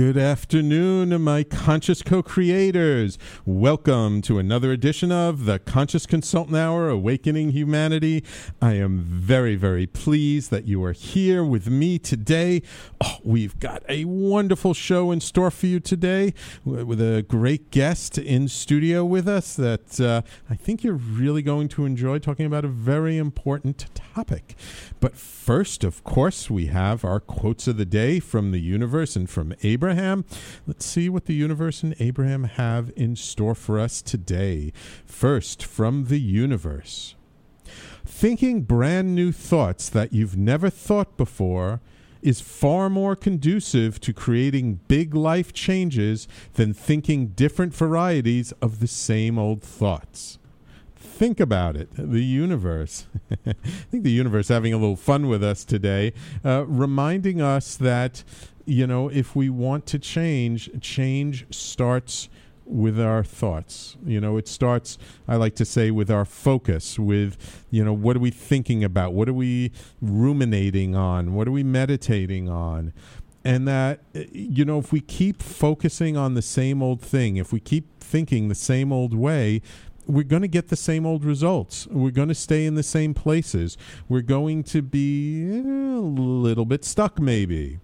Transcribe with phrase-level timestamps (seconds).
[0.00, 3.18] Good afternoon, my conscious co creators.
[3.44, 8.24] Welcome to another edition of the Conscious Consultant Hour Awakening Humanity.
[8.62, 12.62] I am very, very pleased that you are here with me today.
[12.98, 16.32] Oh, we've got a wonderful show in store for you today
[16.64, 21.68] with a great guest in studio with us that uh, I think you're really going
[21.68, 24.56] to enjoy talking about a very important topic.
[24.98, 29.28] But first, of course, we have our quotes of the day from the universe and
[29.28, 29.89] from Abraham.
[30.66, 34.72] Let's see what the universe and Abraham have in store for us today.
[35.06, 37.14] First, from the universe.
[38.04, 41.80] Thinking brand new thoughts that you've never thought before
[42.22, 48.86] is far more conducive to creating big life changes than thinking different varieties of the
[48.86, 50.39] same old thoughts
[51.20, 51.90] think about it.
[51.92, 53.06] The universe.
[53.46, 53.52] I
[53.90, 58.24] think the universe having a little fun with us today, uh, reminding us that,
[58.64, 62.30] you know, if we want to change, change starts
[62.64, 63.98] with our thoughts.
[64.02, 64.96] You know, it starts,
[65.28, 69.12] I like to say, with our focus, with, you know, what are we thinking about?
[69.12, 71.34] What are we ruminating on?
[71.34, 72.94] What are we meditating on?
[73.44, 77.60] And that, you know, if we keep focusing on the same old thing, if we
[77.60, 79.60] keep thinking the same old way,
[80.06, 81.86] we're going to get the same old results.
[81.88, 83.76] We're going to stay in the same places.
[84.08, 87.78] We're going to be eh, a little bit stuck, maybe.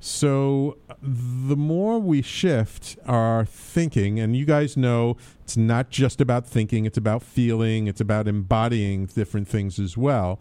[0.00, 6.44] So, the more we shift our thinking, and you guys know it's not just about
[6.44, 10.40] thinking, it's about feeling, it's about embodying different things as well.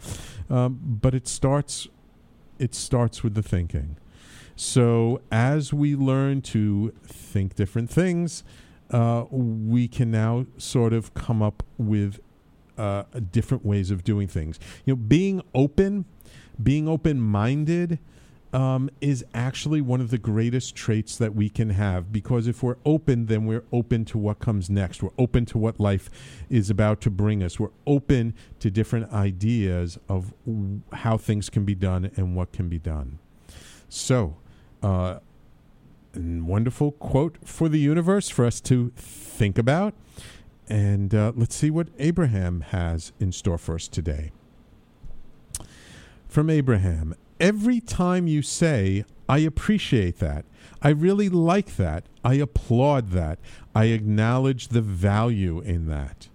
[0.50, 1.88] Um, but it starts,
[2.58, 3.98] it starts with the thinking.
[4.56, 8.44] So, as we learn to think different things,
[8.91, 12.19] uh, we can now sort of come up with
[12.78, 14.59] uh, different ways of doing things.
[14.85, 16.06] You know, being open,
[16.62, 18.00] being open minded.
[18.53, 22.75] Um, is actually one of the greatest traits that we can have because if we're
[22.84, 25.01] open, then we're open to what comes next.
[25.01, 26.09] We're open to what life
[26.50, 27.62] is about to bring us.
[27.62, 32.68] We're open to different ideas of w- how things can be done and what can
[32.68, 33.19] be done.
[33.88, 34.35] So,
[34.84, 35.19] uh,
[36.16, 39.94] wonderful quote for the universe for us to think about.
[40.68, 44.32] And uh, let's see what Abraham has in store for us today.
[46.28, 50.46] From Abraham Every time you say, I appreciate that,
[50.80, 53.40] I really like that, I applaud that,
[53.74, 56.28] I acknowledge the value in that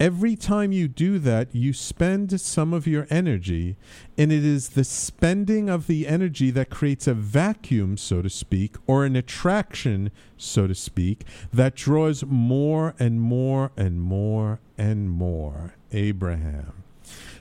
[0.00, 3.76] every time you do that, you spend some of your energy,
[4.18, 8.76] and it is the spending of the energy that creates a vacuum, so to speak,
[8.86, 15.74] or an attraction, so to speak, that draws more and more and more and more.
[15.92, 16.84] Abraham.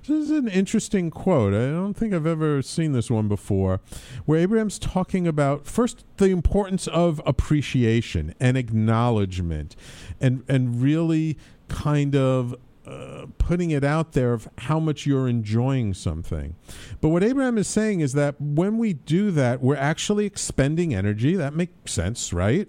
[0.06, 1.54] This is an interesting quote.
[1.54, 3.80] I don't think I've ever seen this one before,
[4.26, 9.78] where Abraham's talking about first the importance of appreciation and acknowledgement,
[10.20, 11.38] and and really
[11.68, 16.56] kind of uh, putting it out there of how much you're enjoying something.
[17.00, 21.36] But what Abraham is saying is that when we do that, we're actually expending energy.
[21.36, 22.68] That makes sense, right?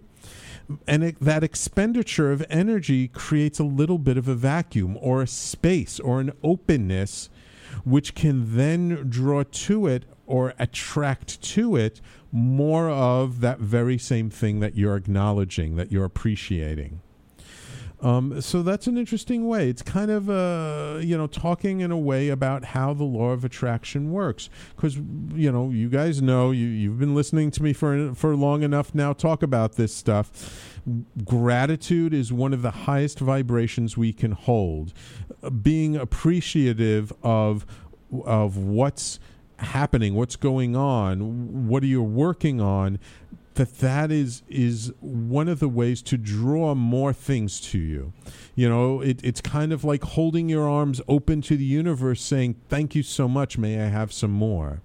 [0.86, 5.26] And it, that expenditure of energy creates a little bit of a vacuum or a
[5.26, 7.28] space or an openness,
[7.84, 12.00] which can then draw to it or attract to it
[12.32, 17.00] more of that very same thing that you're acknowledging, that you're appreciating.
[18.04, 19.70] Um, so that's an interesting way.
[19.70, 23.44] It's kind of uh, you know talking in a way about how the law of
[23.46, 24.50] attraction works.
[24.76, 28.62] Because you know you guys know you you've been listening to me for for long
[28.62, 29.14] enough now.
[29.14, 30.78] Talk about this stuff.
[31.24, 34.92] Gratitude is one of the highest vibrations we can hold.
[35.42, 37.64] Uh, being appreciative of
[38.26, 39.18] of what's
[39.58, 42.98] happening, what's going on, what are you working on,
[43.54, 48.12] that that is is one of the ways to draw more things to you.
[48.54, 52.56] You know it, it's kind of like holding your arms open to the universe saying
[52.68, 53.56] thank you so much.
[53.58, 54.82] May i have some more?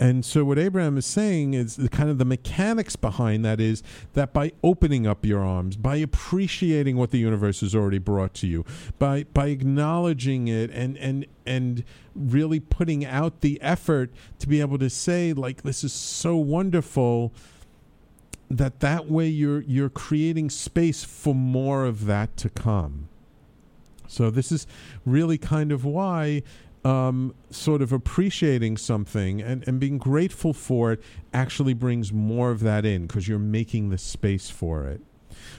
[0.00, 3.82] And so what Abraham is saying is the kind of the mechanics behind that is
[4.14, 8.46] that by opening up your arms, by appreciating what the universe has already brought to
[8.48, 8.64] you,
[8.98, 11.84] by by acknowledging it and and and
[12.14, 14.10] really putting out the effort
[14.40, 17.32] to be able to say like this is so wonderful
[18.58, 23.08] that that way you're you're creating space for more of that to come.
[24.06, 24.66] So this is
[25.04, 26.42] really kind of why
[26.84, 31.02] um, sort of appreciating something and, and being grateful for it
[31.32, 35.00] actually brings more of that in because you're making the space for it.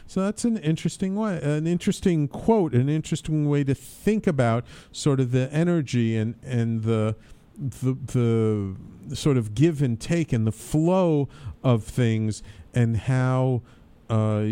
[0.07, 5.19] So that's an interesting way, an interesting quote, an interesting way to think about sort
[5.19, 7.15] of the energy and and the
[7.57, 11.27] the the sort of give and take and the flow
[11.63, 12.43] of things
[12.75, 13.61] and how
[14.09, 14.43] uh,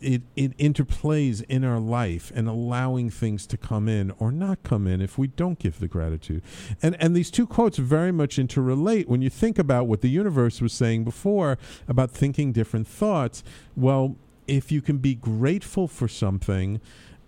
[0.00, 4.86] it it interplays in our life and allowing things to come in or not come
[4.86, 6.42] in if we don't give the gratitude.
[6.82, 10.60] And and these two quotes very much interrelate when you think about what the universe
[10.60, 11.58] was saying before
[11.88, 13.44] about thinking different thoughts.
[13.76, 16.80] Well, if you can be grateful for something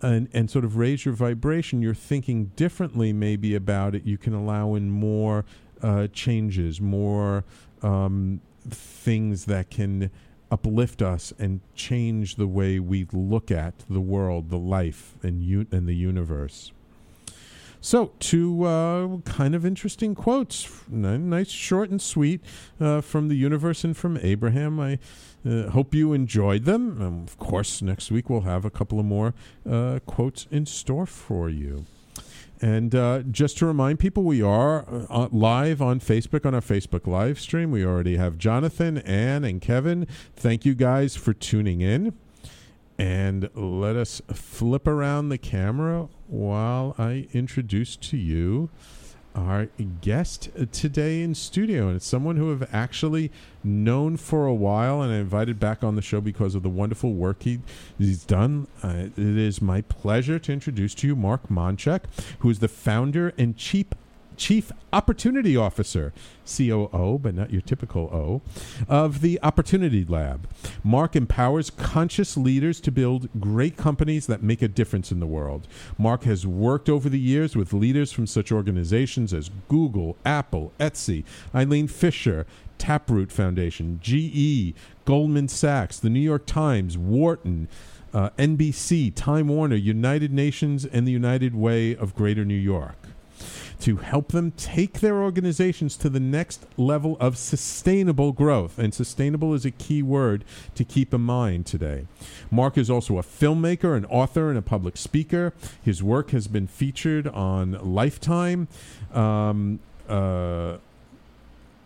[0.02, 4.04] and, and sort of raise your vibration, you're thinking differently maybe about it.
[4.04, 5.46] You can allow in more
[5.82, 7.44] uh, changes, more
[7.82, 8.40] um,
[8.70, 10.10] things that can
[10.50, 15.88] uplift us and change the way we look at the world, the life, and, and
[15.88, 16.72] the universe.
[17.80, 22.40] So, two uh, kind of interesting quotes, nice, short, and sweet,
[22.80, 24.80] uh, from the universe and from Abraham.
[24.80, 24.98] I
[25.48, 27.00] uh, hope you enjoyed them.
[27.00, 29.34] Um, of course, next week we'll have a couple of more
[29.68, 31.84] uh, quotes in store for you.
[32.60, 37.06] And uh, just to remind people, we are uh, live on Facebook on our Facebook
[37.06, 37.70] live stream.
[37.70, 40.06] We already have Jonathan, Ann, and Kevin.
[40.34, 42.14] Thank you guys for tuning in.
[42.98, 48.70] And let us flip around the camera while I introduce to you
[49.36, 49.68] our
[50.00, 53.30] guest today in studio, and it's someone who I've actually
[53.62, 57.12] known for a while, and I invited back on the show because of the wonderful
[57.12, 57.60] work he,
[57.98, 58.66] he's done.
[58.82, 62.04] Uh, it is my pleasure to introduce to you Mark Monchek,
[62.38, 63.86] who is the founder and chief
[64.36, 66.12] Chief Opportunity Officer,
[66.46, 68.42] COO, but not your typical O,
[68.88, 70.48] of the Opportunity Lab.
[70.84, 75.66] Mark empowers conscious leaders to build great companies that make a difference in the world.
[75.98, 81.24] Mark has worked over the years with leaders from such organizations as Google, Apple, Etsy,
[81.54, 82.46] Eileen Fisher,
[82.78, 84.74] Taproot Foundation, GE,
[85.04, 87.68] Goldman Sachs, the New York Times, Wharton,
[88.12, 93.05] uh, NBC, Time Warner, United Nations, and the United Way of Greater New York
[93.80, 98.78] to help them take their organizations to the next level of sustainable growth.
[98.78, 100.44] And sustainable is a key word
[100.74, 102.06] to keep in mind today.
[102.50, 105.52] Mark is also a filmmaker, an author, and a public speaker.
[105.82, 108.68] His work has been featured on Lifetime.
[109.12, 110.78] Um, uh,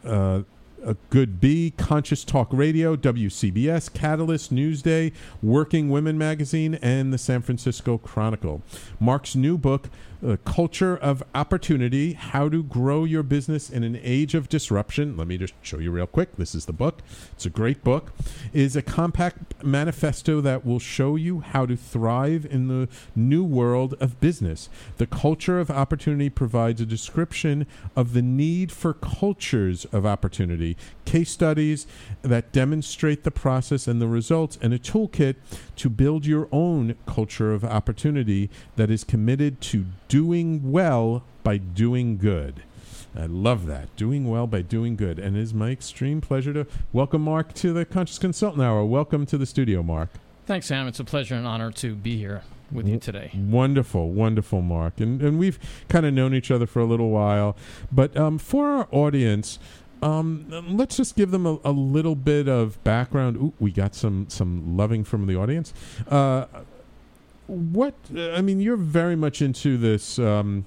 [0.04, 0.42] uh,
[0.82, 7.42] a Good B, Conscious Talk Radio, WCBS, Catalyst, Newsday, Working Women Magazine, and the San
[7.42, 8.62] Francisco Chronicle.
[8.98, 9.90] Mark's new book,
[10.22, 15.16] the culture of opportunity how to grow your business in an age of disruption.
[15.16, 16.36] Let me just show you real quick.
[16.36, 17.00] This is the book.
[17.32, 18.12] It's a great book.
[18.52, 23.94] Is a compact manifesto that will show you how to thrive in the new world
[24.00, 24.68] of business.
[24.98, 27.66] The culture of opportunity provides a description
[27.96, 31.86] of the need for cultures of opportunity case studies
[32.22, 35.34] that demonstrate the process and the results and a toolkit
[35.80, 42.18] to build your own culture of opportunity that is committed to doing well by doing
[42.18, 42.62] good.
[43.16, 43.96] I love that.
[43.96, 45.18] Doing well by doing good.
[45.18, 48.84] And it is my extreme pleasure to welcome Mark to the Conscious Consultant Hour.
[48.84, 50.10] Welcome to the studio, Mark.
[50.44, 50.86] Thanks, Sam.
[50.86, 53.30] It's a pleasure and honor to be here with you today.
[53.34, 55.00] Wonderful, wonderful, Mark.
[55.00, 55.58] And, and we've
[55.88, 57.56] kind of known each other for a little while.
[57.90, 59.58] But um, for our audience,
[60.02, 63.36] um, let's just give them a, a, little bit of background.
[63.36, 65.74] Ooh, we got some some loving from the audience.
[66.08, 66.46] Uh,
[67.46, 70.66] what I mean, you're very much into this, um,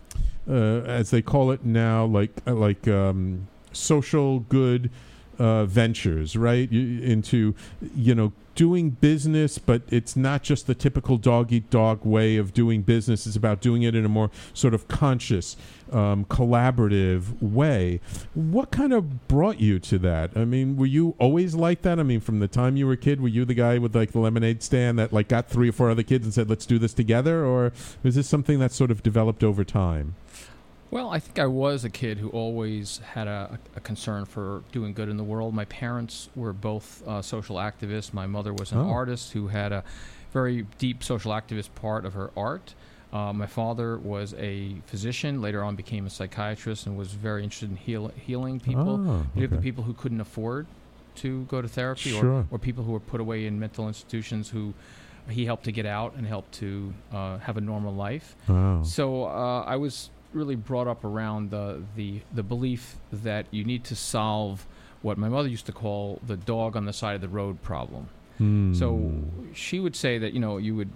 [0.50, 4.92] uh, as they call it now, like uh, like um, social good
[5.40, 6.72] uh, ventures, right?
[6.72, 7.56] You, into
[7.96, 12.54] you know doing business, but it's not just the typical dog eat dog way of
[12.54, 13.25] doing business.
[13.25, 15.58] It's about doing it in a more sort of conscious,
[15.94, 18.02] um, collaborative way.
[18.34, 20.32] What kind of brought you to that?
[20.36, 22.00] I mean, were you always like that?
[22.00, 24.12] I mean, from the time you were a kid, were you the guy with like
[24.12, 26.80] the lemonade stand that like got three or four other kids and said, "Let's do
[26.80, 27.72] this together," or
[28.02, 30.16] was this something that sort of developed over time?
[30.94, 34.94] Well, I think I was a kid who always had a, a concern for doing
[34.94, 35.56] good in the world.
[35.56, 38.14] My parents were both uh, social activists.
[38.14, 38.92] My mother was an oh.
[38.92, 39.84] artist who had a
[40.32, 42.76] very deep social activist part of her art.
[43.13, 47.70] Uh, my father was a physician, later on became a psychiatrist, and was very interested
[47.70, 49.46] in heal- healing people, oh, okay.
[49.46, 50.65] the people who couldn't afford
[51.15, 52.25] to go to therapy, sure.
[52.25, 54.74] or, or people who were put away in mental institutions who
[55.29, 58.36] he helped to get out and help to uh, have a normal life.
[58.50, 58.82] Oh.
[58.84, 63.84] So uh, I was really brought up around the, the, the belief that you need
[63.86, 64.65] to solve
[65.03, 68.10] what my mother used to call the dog on the side of the road problem.
[68.39, 68.75] Mm.
[68.75, 69.12] So
[69.53, 70.89] she would say that, you know, you would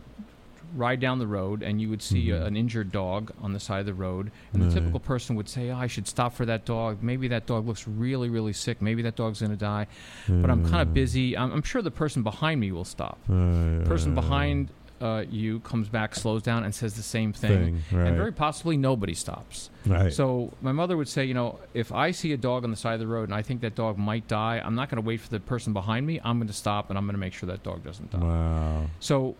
[0.76, 2.44] ride down the road and you would see mm-hmm.
[2.44, 4.74] a, an injured dog on the side of the road and right.
[4.74, 7.68] the typical person would say oh, i should stop for that dog maybe that dog
[7.68, 9.88] looks really really sick maybe that dog's going to die
[10.28, 14.14] but i'm kind of busy I'm, I'm, sure the person behind me will stop person
[14.14, 14.70] behind
[15.02, 18.78] uh, you comes back, slows down, and says the same thing, Thing, and very possibly
[18.78, 19.70] nobody stops.
[19.86, 20.12] Right.
[20.12, 22.96] So my mother would say, you know, if I see a dog on the side
[22.96, 25.22] of the road and I think that dog might die, I'm not going to wait
[25.22, 26.20] for the person behind me.
[26.24, 28.20] I'm going to stop and I'm going to make sure that dog doesn't die.
[28.20, 28.86] wow.
[29.00, 29.36] So,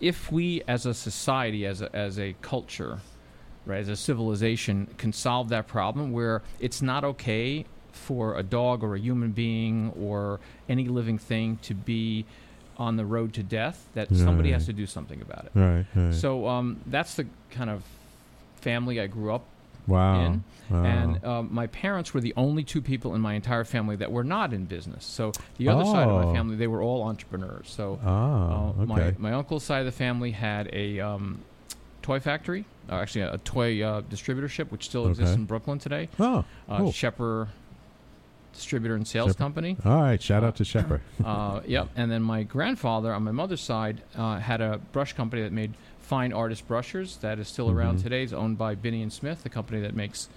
[0.00, 3.00] if we as a society, as a, as a culture,
[3.66, 8.82] right, as a civilization, can solve that problem where it's not okay for a dog
[8.82, 12.24] or a human being or any living thing to be
[12.78, 14.54] on the road to death, that somebody Right.
[14.54, 15.52] has to do something about it.
[15.54, 15.84] Right.
[15.94, 16.14] right.
[16.14, 17.82] So um, that's the kind of
[18.56, 19.44] family I grew up
[19.86, 20.24] wow.
[20.24, 20.44] in.
[20.70, 20.84] Wow.
[20.84, 24.22] And um, my parents were the only two people in my entire family that were
[24.22, 25.04] not in business.
[25.04, 26.26] So the other side of Oh.
[26.26, 27.68] my family, they were all entrepreneurs.
[27.70, 28.84] So ah, uh, okay.
[28.84, 31.40] my, my uncle's side of the family had a um,
[32.02, 36.08] toy factory, uh, actually a, toy uh, distributorship, which still exists in Brooklyn today.
[36.20, 36.92] oh, Uh, cool.
[36.92, 37.48] Shepper
[38.52, 39.38] Distributor and Sales Shepper.
[39.38, 39.76] Company.
[39.84, 40.20] All right.
[40.20, 41.00] Shout out to Shepard.
[41.24, 41.88] Uh, yep.
[41.96, 45.72] And then my grandfather on my mother's side uh, had a brush company that made
[46.10, 48.02] fine artist brushers that is still around Mhm.
[48.02, 48.22] today.
[48.24, 50.28] It's owned by Binney and Smith, the company that makes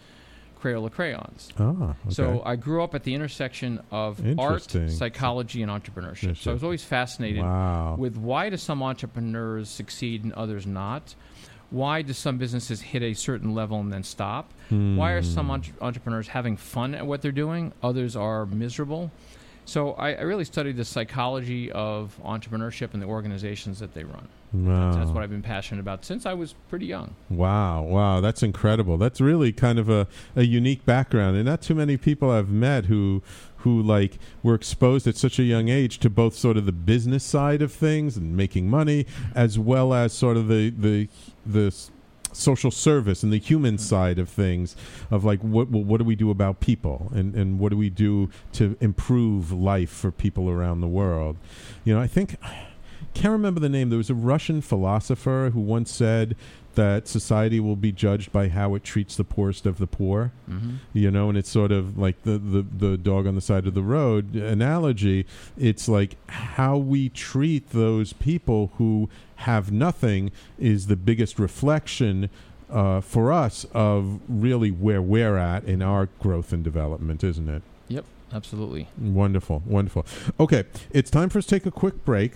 [0.62, 1.50] Crayola crayons.
[1.60, 2.10] Ah, okay.
[2.10, 6.38] So I grew up at the intersection of art, psychology, and entrepreneurship.
[6.38, 7.96] So I was always fascinated wow.
[7.98, 11.16] with why do some entrepreneurs succeed and others not?
[11.72, 14.54] Why do some businesses hit a certain level and then stop?
[14.70, 15.52] Why are some Hmm.
[15.54, 17.74] entre- entrepreneurs having fun at what they're doing?
[17.82, 19.10] Others are miserable.
[19.66, 24.28] So I, I really studied the psychology of entrepreneurship and the organizations that they run.
[24.54, 24.92] Wow.
[24.92, 27.16] That's what I've been passionate about since I was pretty young.
[27.30, 28.98] Wow, wow, that's incredible.
[28.98, 32.86] That's really kind of a, a unique background, and not too many people I've met
[32.86, 33.24] who
[33.58, 37.24] who like were exposed at such a young age to both sort of the business
[37.24, 41.10] side of things and making money, as well as sort of the the
[41.46, 41.74] the
[42.32, 43.82] social service and the human mm-hmm.
[43.82, 44.76] side of things
[45.10, 47.90] of like what well, what do we do about people and and what do we
[47.90, 51.38] do to improve life for people around the world
[51.84, 52.36] you know i think
[53.14, 53.90] can't remember the name.
[53.90, 56.36] There was a Russian philosopher who once said
[56.76, 60.32] that society will be judged by how it treats the poorest of the poor.
[60.50, 60.76] Mm-hmm.
[60.94, 63.74] You know, and it's sort of like the, the, the dog on the side of
[63.74, 65.26] the road analogy.
[65.58, 72.30] It's like how we treat those people who have nothing is the biggest reflection
[72.72, 77.62] uh, for us of really where we're at in our growth and development, isn't it?
[77.88, 78.88] Yep, absolutely.
[78.98, 80.06] Wonderful, wonderful.
[80.40, 82.34] Okay, it's time for us to take a quick break.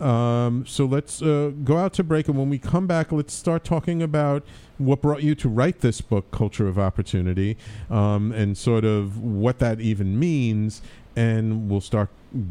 [0.00, 3.64] Um, so let's uh, go out to break, and when we come back, let's start
[3.64, 4.44] talking about
[4.78, 7.56] what brought you to write this book, Culture of Opportunity,
[7.90, 10.80] um, and sort of what that even means,
[11.14, 12.08] and we'll start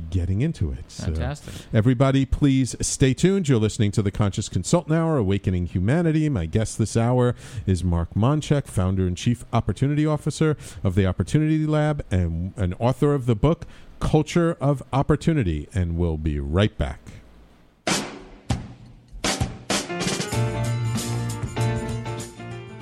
[0.10, 0.84] getting into it.
[0.90, 1.54] So- Fantastic.
[1.74, 3.48] Everybody, please stay tuned.
[3.48, 6.28] You're listening to the Conscious Consultant Hour, Awakening Humanity.
[6.30, 7.34] My guest this hour
[7.66, 13.14] is Mark Monchek, founder and chief opportunity officer of the Opportunity Lab and an author
[13.14, 13.66] of the book
[14.02, 15.68] Culture of Opportunity.
[15.74, 17.00] And we'll be right back.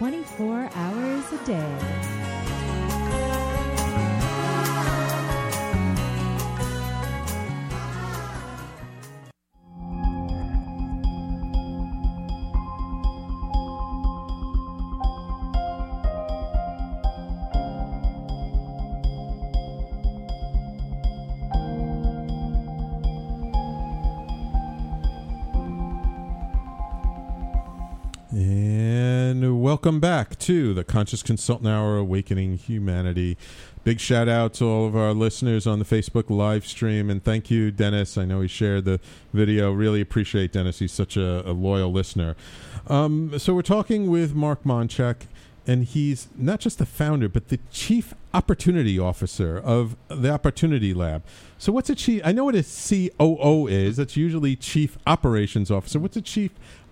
[0.00, 2.19] 24 hours a day.
[29.80, 33.38] Welcome back to the Conscious Consultant Hour Awakening Humanity.
[33.82, 37.08] Big shout out to all of our listeners on the Facebook live stream.
[37.08, 38.18] And thank you, Dennis.
[38.18, 39.00] I know he shared the
[39.32, 39.72] video.
[39.72, 40.80] Really appreciate Dennis.
[40.80, 42.36] He's such a, a loyal listener.
[42.88, 45.22] Um, so we're talking with Mark Monchek,
[45.66, 51.24] and he's not just the founder, but the chief opportunity officer of the Opportunity Lab.
[51.56, 52.20] So what's a chief?
[52.22, 53.96] I know what a COO is.
[53.96, 55.98] That's usually chief operations officer.
[55.98, 56.50] What's a chief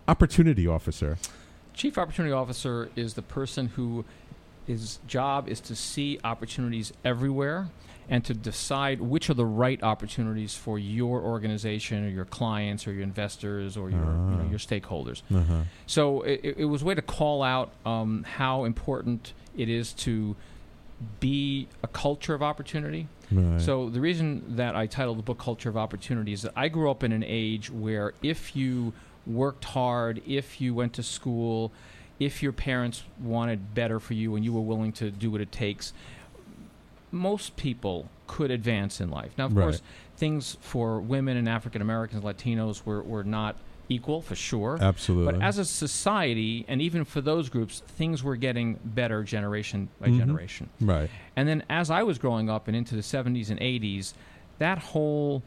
[0.08, 1.18] opportunity officer?
[1.78, 4.04] Chief Opportunity Officer is the person who
[4.66, 7.68] his job is to see opportunities everywhere
[8.10, 12.92] and to decide which are the right opportunities for your organization or your clients or
[12.92, 14.50] your investors or your you know, Ah.
[14.50, 15.22] your stakeholders.
[15.32, 15.62] Uh-huh.
[15.86, 19.92] So it, it- it was a way to call out um, how important it is
[19.94, 20.34] to
[21.20, 23.06] be a culture of opportunity.
[23.30, 23.60] Right.
[23.60, 26.90] So the reason that I titled the book "Culture of Opportunity" is that I grew
[26.90, 28.94] up in an age where if you
[29.28, 31.70] worked hard, if you went to school,
[32.18, 35.52] if your parents wanted better for you and you were willing to do what it
[35.52, 35.92] takes,
[37.10, 39.32] most people could advance in life.
[39.38, 39.64] Now, of Right.
[39.64, 39.82] course,
[40.16, 43.56] things for women and African Americans, Latinos were, were not
[43.88, 44.76] equal for sure.
[44.80, 45.32] Absolutely.
[45.32, 50.08] But as a society, and even for those groups, things were getting better generation by
[50.08, 50.18] Mhm.
[50.18, 50.68] generation.
[50.80, 51.08] right.
[51.36, 54.12] And then as I was growing up and into the 70s and 80s,
[54.58, 55.42] that whole.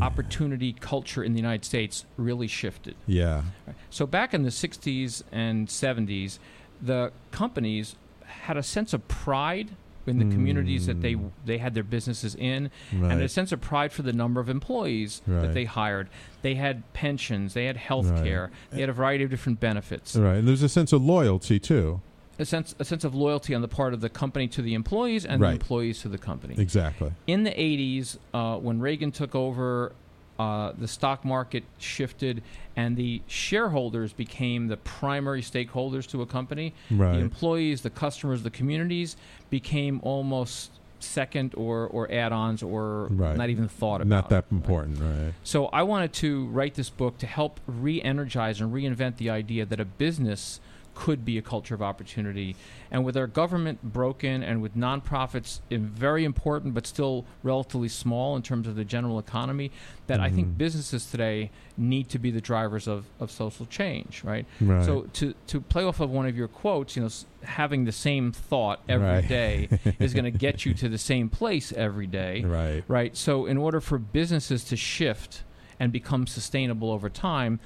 [0.00, 2.94] Opportunity culture in the United States really shifted.
[3.06, 3.42] Yeah.
[3.90, 6.38] So back in the 60s and 70s,
[6.80, 9.70] the companies had a sense of pride
[10.06, 11.30] in the communities that they Mm.
[11.44, 13.10] they had their businesses in Right.
[13.12, 15.42] and a sense of pride for the number of employees Right.
[15.42, 16.08] that they hired.
[16.42, 20.14] They had pensions, they had health care, they had a variety of different benefits.
[20.14, 20.36] right.
[20.36, 22.00] And there's a sense of loyalty too.
[22.38, 25.24] A sense a sense of loyalty on the part of the company to the employees
[25.24, 25.50] and Right.
[25.50, 26.54] the employees to the company.
[26.58, 27.12] Exactly.
[27.26, 29.92] in the 80s, uh, when Reagan took over,
[30.38, 32.42] uh, the stock market shifted,
[32.76, 36.74] and the shareholders became the primary stakeholders to a company.
[36.90, 37.14] Right.
[37.14, 39.16] The employees, the customers, the communities
[39.48, 43.36] became almost second or, or add-ons or Right.
[43.36, 44.08] not even thought about.
[44.08, 44.52] Not that right?
[44.52, 45.32] important, right?
[45.42, 49.80] So I wanted to write this book to help re-energize and reinvent the idea that
[49.80, 50.60] a business
[50.96, 52.56] could be a culture of opportunity.
[52.90, 58.34] And with our government broken and with nonprofits in very important but still relatively small
[58.34, 59.70] in terms of the general economy,
[60.08, 60.58] that I think Mhm.
[60.58, 64.46] businesses today need to be the drivers of, of social change, right?
[64.60, 64.84] Right.
[64.84, 67.92] So to, to play off of one of your quotes, you know, s- having the
[67.92, 69.28] same thought every Right.
[69.28, 69.68] day
[70.00, 72.82] is going to get you to the same place every day right.
[72.88, 73.14] right?
[73.16, 75.42] So, in order for businesses to shift
[75.78, 77.60] and become sustainable over time,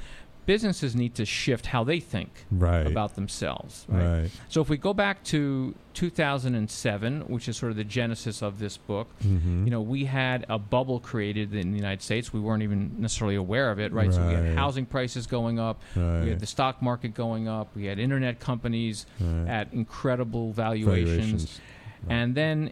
[0.46, 2.86] businesses need to shift how they think Right.
[2.86, 4.20] about themselves, right?
[4.22, 4.30] Right.
[4.48, 8.76] So, if we go back to 2007, which is sort of the genesis of this
[8.76, 9.64] book, Mhm.
[9.64, 12.32] you know, we had a bubble created in the United States.
[12.32, 14.12] We weren't even necessarily aware of it, right?
[14.12, 16.22] So, we had housing prices going up, right.
[16.24, 19.48] we had the stock market going up, we had internet companies right.
[19.48, 21.08] at incredible valuations.
[21.08, 21.60] Valuations.
[22.06, 22.14] Right.
[22.14, 22.70] And then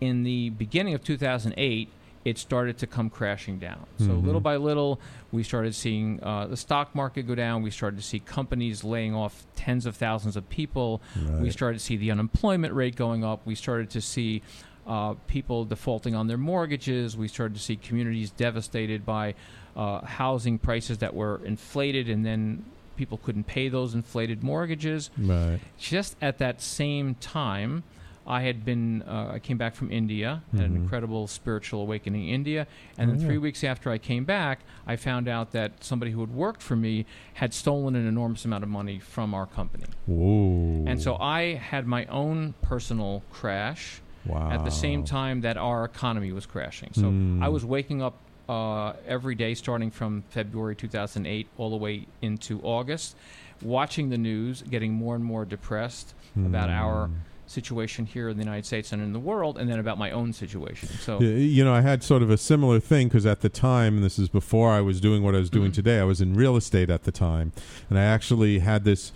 [0.00, 1.88] in the beginning of 2008,
[2.24, 3.86] it started to come crashing down.
[3.98, 4.24] So Mhm.
[4.24, 5.00] little by little,
[5.32, 7.62] we started seeing uh, the stock market go down.
[7.62, 11.02] We started to see companies laying off tens of thousands of people.
[11.40, 13.40] We started to see the unemployment rate going up.
[13.44, 14.42] We started to see
[14.86, 17.14] uh, people defaulting on their mortgages.
[17.16, 19.34] We started to see communities devastated by
[19.76, 22.64] uh, housing prices that were inflated, and then
[22.96, 25.60] people couldn't pay those inflated mortgages Right.
[25.78, 27.84] just at that same time,
[28.28, 30.76] I had been, uh, I came back from India, had an Mhm.
[30.76, 32.66] incredible spiritual awakening in India.
[32.98, 33.26] And Oh, then yeah.
[33.26, 36.76] three weeks after I came back, I found out that somebody who had worked for
[36.76, 39.84] me had stolen an enormous amount of money from our company.
[40.06, 40.84] Whoa.
[40.86, 44.50] And so I had my own personal crash wow.
[44.50, 46.90] at the same time that our economy was crashing.
[46.92, 47.42] So Mm.
[47.42, 48.14] I was waking up
[48.50, 53.14] uh, every day starting from February 2008 all the way into August,
[53.62, 57.12] watching the news, getting more and more depressed about our Mm.
[57.50, 60.32] Situation here in the United States and in the world, and then about my own
[60.32, 60.88] situation.
[61.00, 64.04] So, You know, I had sort of a similar thing because at the time, and
[64.04, 65.74] this is before I was doing what I was doing Mhm.
[65.74, 67.52] today, I was in real estate at the time.
[67.88, 69.12] And I actually had this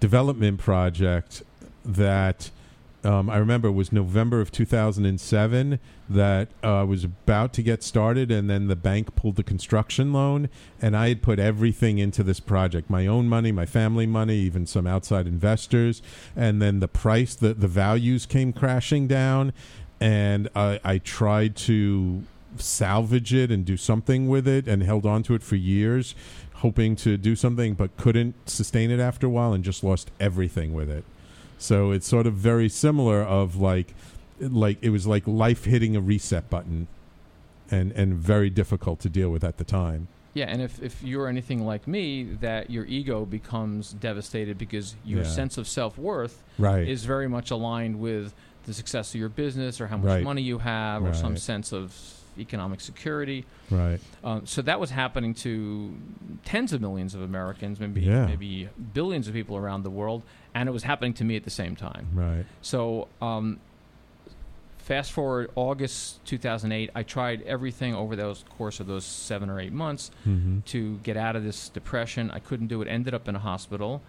[0.00, 1.42] development project
[1.84, 2.50] that
[3.06, 8.32] um, I remember it was November of 2007 that uh, was about to get started,
[8.32, 10.48] and then the bank pulled the construction loan,
[10.82, 14.66] and I had put everything into this project my own money, my family money, even
[14.66, 16.02] some outside investors.
[16.34, 19.52] And then the price, the, the values came crashing down,
[20.00, 22.24] and I, I tried to
[22.58, 26.14] salvage it and do something with it and held on to it for years
[26.54, 30.72] hoping to do something but couldn't sustain it after a while and just lost everything
[30.72, 31.04] with it
[31.58, 33.94] so it's sort of very similar of like
[34.40, 36.86] like it was like life hitting a reset button
[37.70, 41.28] and and very difficult to deal with at the time yeah, and if, if you're
[41.28, 45.28] anything like me, that your ego becomes devastated because your Yeah.
[45.30, 48.34] sense of self worth right is very much aligned with
[48.66, 50.22] the success of your business or how much Right.
[50.22, 51.94] money you have or some sense of
[52.38, 53.44] economic security.
[53.70, 55.94] right Um, so that was happening to
[56.44, 58.26] tens of millions of Americans, maybe Yeah.
[58.26, 60.22] maybe billions of people around the world,
[60.54, 62.08] and it was happening to me at the same time.
[62.14, 63.58] right So um,
[64.78, 69.72] fast forward August 2008, I tried everything over those course of those seven or eight
[69.72, 70.60] months mm-hmm.
[70.66, 72.30] to get out of this depression.
[72.30, 72.88] I couldn't do it.
[72.88, 74.00] Ended up in a hospital,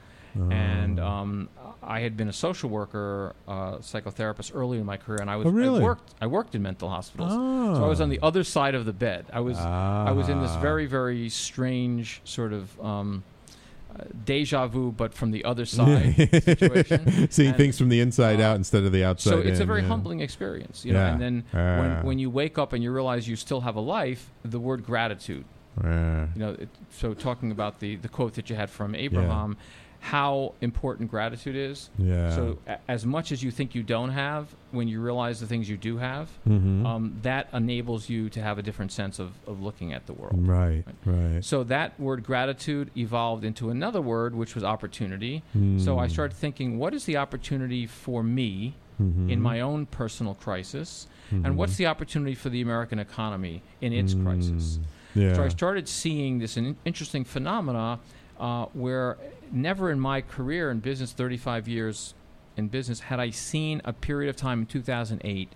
[0.52, 1.06] and Oh.
[1.08, 1.50] um,
[1.84, 5.47] I had been a social worker, uh, psychotherapist early in my career, and I was
[5.47, 5.80] Oh, really?
[5.80, 8.86] I worked I worked in mental hospitals, so I was on the other side of
[8.86, 9.26] the bed.
[9.32, 10.60] I was I was in this Ah.
[10.62, 12.80] very very strange sort of.
[12.82, 13.23] Um,
[13.89, 17.28] uh, deja vu, but from the other side situation.
[17.32, 19.30] Seeing And- things from the inside uh, out instead of the outside.
[19.32, 19.88] so it's a very yeah.
[19.88, 21.00] humbling experience, you know.
[21.00, 21.12] Yeah.
[21.13, 21.80] And then Yeah.
[21.80, 24.84] when when you wake up and you realize you still have a life, the word
[24.86, 25.45] gratitude.
[25.84, 26.28] Yeah.
[26.36, 29.58] You know, it, so talking about the the quote that you had from Abraham,
[30.00, 31.90] how important gratitude is.
[31.98, 32.34] Yeah.
[32.36, 35.68] So a, as much as you think you don't have, when you realize the things
[35.70, 36.86] you do have, Mhm.
[36.86, 40.48] um, that enables you to have a different sense of, of looking at the world.
[40.48, 40.84] right.
[41.06, 41.44] Right.
[41.44, 45.42] So that word gratitude evolved into another word, which was opportunity.
[45.78, 46.12] So I Mm.
[46.12, 49.30] started thinking, what is the opportunity for me Mhm.
[49.32, 51.46] in my own personal crisis, Mhm.
[51.46, 54.80] and what's the opportunity for the American economy in its crisis?
[55.16, 55.22] Mm.
[55.22, 55.34] Yeah.
[55.34, 58.00] So I started seeing this an interesting phenomena
[58.40, 59.18] uh, where
[59.54, 62.14] never in my career in business, 35 years
[62.56, 65.50] in business, had I seen a period of time in 2008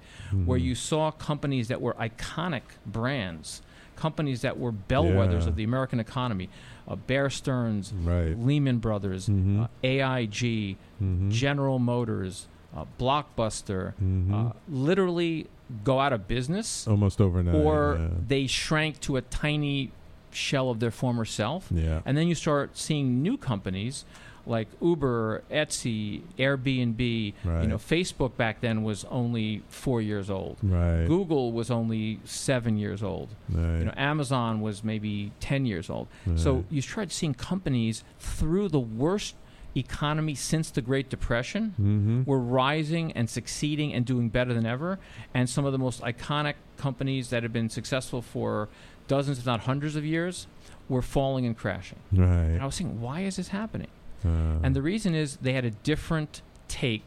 [0.45, 0.63] where Mhm.
[0.63, 3.62] you saw companies that were iconic brands,
[3.95, 5.47] companies that were bellwethers Yeah.
[5.49, 6.49] of the American economy,
[6.88, 8.38] uh, Bear Stearns, Right.
[8.38, 9.63] Lehman Brothers, Mhm.
[9.63, 11.32] uh, AIG, Mhm.
[11.32, 13.93] General Motors, uh, Blockbuster,
[14.32, 15.47] uh, literally
[15.84, 17.56] go out of business, Almost overnight.
[17.56, 18.08] or yeah.
[18.27, 19.91] they shrank to a tiny
[20.33, 21.67] shell of their former self.
[21.71, 22.01] Yeah.
[22.05, 24.05] And then you start seeing new companies
[24.45, 27.33] like Uber, Etsy, Airbnb.
[27.43, 27.61] Right.
[27.61, 30.57] You know, Facebook back then was only four years old.
[30.63, 31.05] Right.
[31.05, 33.29] Google was only seven years old.
[33.49, 33.79] Right.
[33.79, 36.07] You know, Amazon was maybe ten years old.
[36.35, 39.35] So you start seeing companies through the worst
[39.73, 42.27] economy since the Great Depression Mhm.
[42.27, 44.99] were rising and succeeding and doing better than ever.
[45.33, 48.67] And some of the most iconic companies that have been successful for
[49.15, 50.47] dozens, if not hundreds of years,
[50.93, 52.00] were falling and crashing.
[52.13, 52.52] Right.
[52.56, 53.91] And I was thinking, why is this happening?
[54.26, 57.06] Uh, And the reason is they had a different take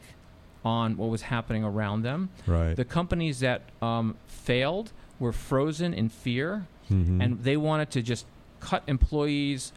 [0.65, 2.29] on what was happening around them.
[2.47, 2.75] right.
[2.77, 7.23] The companies that um, failed were frozen in fear, Mhm.
[7.23, 8.25] and they wanted to just
[8.61, 9.73] cut employees,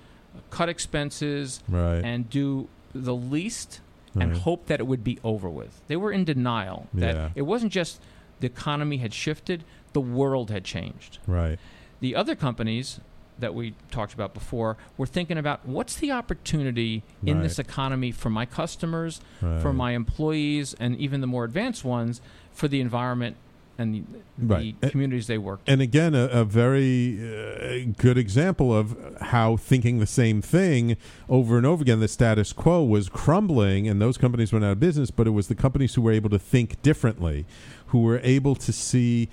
[0.50, 2.02] cut expenses, right.
[2.04, 3.82] and do the least
[4.20, 5.74] and hope that it would be over with.
[5.88, 7.30] They were in denial that Yeah.
[7.36, 8.02] it wasn't just
[8.40, 9.64] the economy had shifted,
[9.94, 11.20] the world had changed.
[11.28, 11.60] right.
[12.00, 13.00] The other companies
[13.40, 18.30] that we talked about before were thinking about what's the opportunity in this economy for
[18.32, 19.62] my customers, Right.
[19.62, 22.20] for my employees, and even the more advanced ones
[22.52, 23.36] for the environment
[23.80, 24.04] and the,
[24.40, 24.82] Right.
[24.82, 25.60] the communities they work.
[25.68, 25.74] In.
[25.74, 30.98] And again, a, a very uh, good example of how thinking the same thing
[31.30, 34.80] over and over again, the status quo was crumbling, and those companies went out of
[34.80, 35.12] business.
[35.12, 37.46] But it was the companies who were able to think differently,
[37.88, 39.30] who were able to see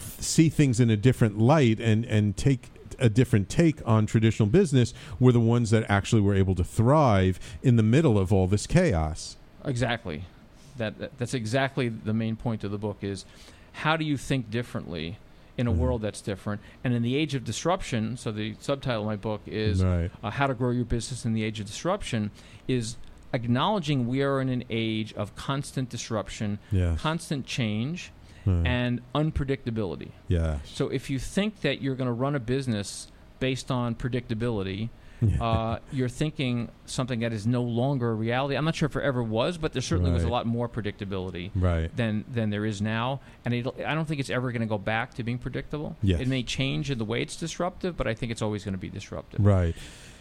[0.00, 4.92] see things in a different light and and take a different take on traditional business
[5.20, 8.66] were the ones that actually were able to thrive in the middle of all this
[8.66, 9.36] chaos.
[9.64, 10.24] Exactly.
[10.78, 13.24] That, that that's exactly the main point of the book is
[13.72, 15.18] how do you think differently
[15.56, 15.76] in a Mhm.
[15.76, 19.40] world that's different and in the age of disruption so the subtitle of my book
[19.46, 20.10] is right.
[20.22, 22.30] uh, how to grow your business in the age of disruption
[22.68, 22.96] is
[23.32, 26.96] acknowledging we are in an age of constant disruption Yeah.
[26.96, 28.10] constant change
[28.48, 28.66] Right.
[28.66, 30.58] and unpredictability yeah.
[30.64, 33.08] so if you think that you're going to run a business
[33.40, 34.90] based on predictability
[35.40, 38.56] uh, you're thinking something that is no longer a reality.
[38.56, 41.50] I'm not sure if it ever was, but there certainly was a lot more predictability
[41.54, 41.94] right.
[41.96, 45.14] than than there is now, and I don't think it's ever going to go back
[45.14, 45.96] to being predictable.
[46.02, 46.20] Yes.
[46.20, 48.78] It may change in the way it's disruptive, but I think it's always going to
[48.78, 49.44] be disruptive.
[49.44, 49.74] Right.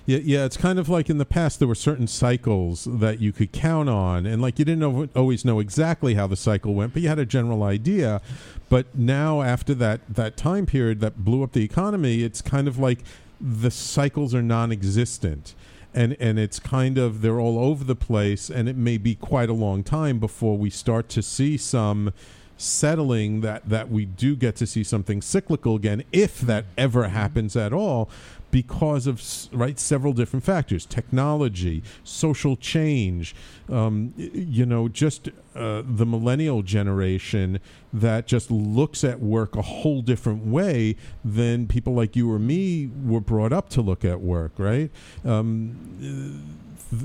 [0.08, 3.34] Yeah, yeah, it's kind of like in the past there were certain cycles that you
[3.34, 7.02] could count on, and like you didn't always know exactly how the cycle went, but
[7.02, 8.22] you had a general idea.
[8.70, 12.80] But now, after that that time period that blew up the economy, it's kind of
[12.80, 13.00] like
[13.42, 15.54] the cycles are non-existent,
[15.94, 19.50] and and it's kind of they're all over the place, and it may be quite
[19.50, 22.14] a long time before we start to see some
[22.56, 27.56] settling that that we do get to see something cyclical again if that ever happens
[27.56, 28.10] at all
[28.52, 33.36] because of right several different factors technology social change
[33.70, 37.60] um, you know just uh, the millennial generation
[37.92, 42.90] that just looks at work a whole different way than people like you or me
[43.04, 44.92] were brought up to look at work right
[45.26, 46.56] um,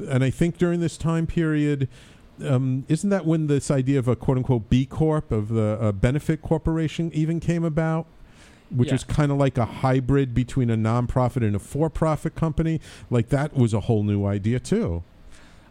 [0.09, 1.88] and I think during this time period
[2.44, 5.92] um, isn't that when this idea of a quote unquote B Corp of the uh,
[5.92, 8.07] benefit corporation even came about?
[8.75, 8.95] Which Yeah.
[8.95, 12.81] was kind of like a hybrid between a nonprofit and a for profit company.
[13.11, 15.03] Like that was a whole new idea too.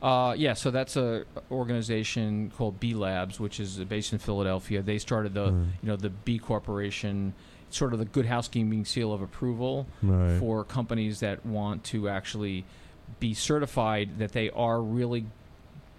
[0.01, 4.81] Uh, yeah, so that's a organization called B Labs, which is based in Philadelphia.
[4.81, 5.65] They started the Mm.
[5.81, 7.33] you know the B Corporation,
[7.69, 10.39] sort of the good housekeeping seal of approval Right.
[10.39, 12.65] for companies that want to actually
[13.19, 15.25] be certified that they are really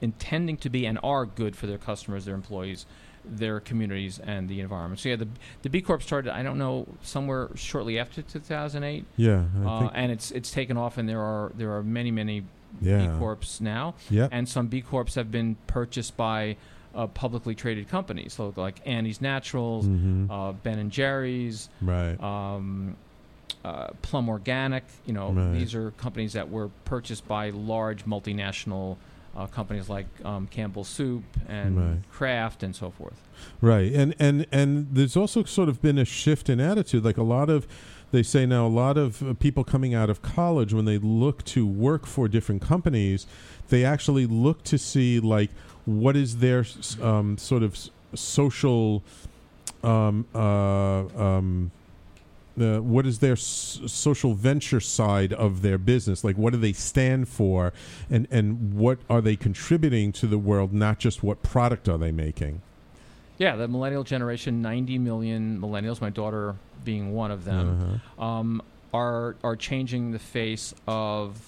[0.01, 2.87] intending to be and are good for their customers, their employees,
[3.25, 5.01] their communities, and the environment.
[5.01, 5.29] So yeah, the
[5.63, 6.35] the B Corp started.
[6.35, 11.09] I don't know somewhere shortly after 2008, Yeah, uh, and it's it's taken off, and
[11.09, 12.45] there are there are many many
[12.81, 13.07] yeah.
[13.07, 14.31] B Corps now, Yep.
[14.33, 16.57] and some B Corps have been purchased by
[16.95, 20.29] uh, publicly traded companies, so like Annie's Naturals, Mhm.
[20.31, 22.23] uh, Ben and Jerry's, right.
[22.23, 22.97] um,
[23.65, 24.85] uh, Plum Organic.
[25.07, 25.53] You know, Right.
[25.55, 28.97] these are companies that were purchased by large multinational
[29.37, 31.99] uh, companies like um, Campbell Soup and Right.
[32.11, 33.21] Kraft and so forth.
[33.61, 37.05] Right, and and and there's also sort of been a shift in attitude.
[37.05, 37.67] Like a lot of,
[38.13, 41.45] they say now, a lot of uh, people coming out of college when they look
[41.47, 43.27] to work for different companies,
[43.69, 45.51] they actually look to see like
[45.85, 46.65] what is their
[47.01, 47.77] um, sort of
[48.15, 49.03] social,
[49.83, 51.73] um, uh, um,
[52.61, 56.23] uh, what is their s- social venture side of their business?
[56.25, 57.73] Like, what do they stand for,
[58.11, 60.73] and and what are they contributing to the world?
[60.73, 62.61] Not just what product are they making.
[63.39, 68.25] Yeah, the millennial generation, 90 million millennials, my daughter being one of them, Uh-huh.
[68.25, 68.63] um,
[68.93, 71.41] are are changing the face of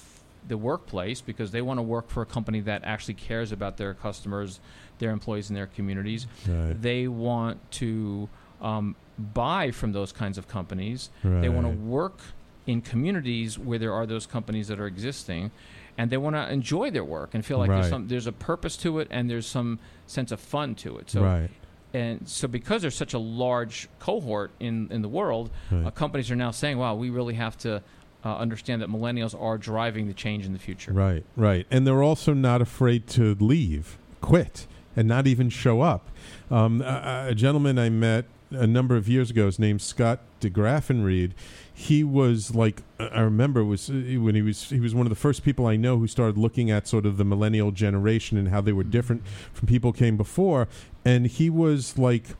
[0.48, 3.94] the workplace because they want to work for a company that actually cares about their
[3.94, 4.60] customers,
[4.98, 6.26] their employees, and their communities.
[6.48, 6.74] Right.
[6.80, 8.28] They want to
[8.64, 11.10] um, buy from those kinds of companies.
[11.22, 12.18] They want to work
[12.66, 15.50] in communities where there are those companies that are existing,
[15.98, 17.76] and they want to enjoy their work and feel like Right.
[17.82, 21.10] there's some there's a purpose to it and there's some sense of fun to it.
[21.10, 21.50] So right.
[21.92, 25.86] and so because there's such a large cohort in in the world, Right.
[25.86, 27.82] uh, companies are now saying, "Wow, we really have to."
[28.26, 30.94] Uh, understand that millennials are driving the change in the future.
[30.94, 31.66] Right, right.
[31.70, 36.08] And they're also not afraid to leave, quit, and not even show up.
[36.50, 38.24] Um, a, a gentleman I met
[38.54, 41.32] a number of years ago His named Scott DeGraffenreid.
[41.72, 45.10] He was like I remember it was uh, when he was he was one of
[45.10, 48.48] the first people I know who started looking at sort of the millennial generation and
[48.48, 50.68] how they were different from people came before,
[51.04, 52.36] and he was like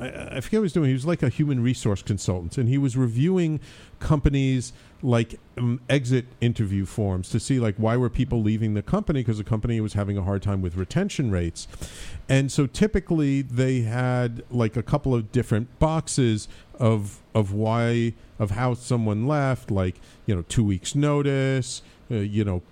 [0.00, 0.88] I, I forget what he was doing.
[0.88, 3.60] He was like a human resource consultant, and he was reviewing
[3.98, 9.20] companies like um, exit interview forms to see like why were people leaving the company
[9.20, 11.66] because the company was having a hard time with retention rates,
[12.28, 18.52] and so typically they had like a couple of different boxes of of why of
[18.52, 22.62] how someone left, like you know two weeks notice, uh, you know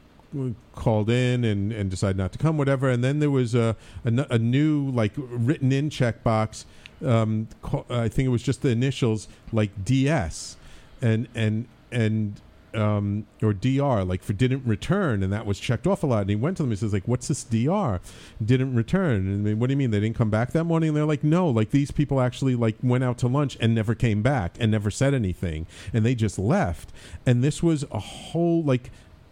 [0.77, 2.89] called in and, and decided not to come, whatever.
[2.89, 6.65] And then there was a a new like written in checkbox.
[7.05, 7.49] Um,
[7.89, 10.57] I think it was just the initials like DS
[11.03, 12.41] and and and
[12.75, 16.23] um, or DR like for didn't return, and that was checked off a lot.
[16.23, 16.71] And he went to them.
[16.71, 18.01] He says like, "What's this DR?
[18.45, 20.91] Didn't return." And what do you mean they didn't come back that morning?
[20.91, 23.95] And they're like, "No, like these people actually like went out to lunch and never
[23.95, 26.93] came back and never said anything, and they just left."
[27.27, 28.91] And this was a whole like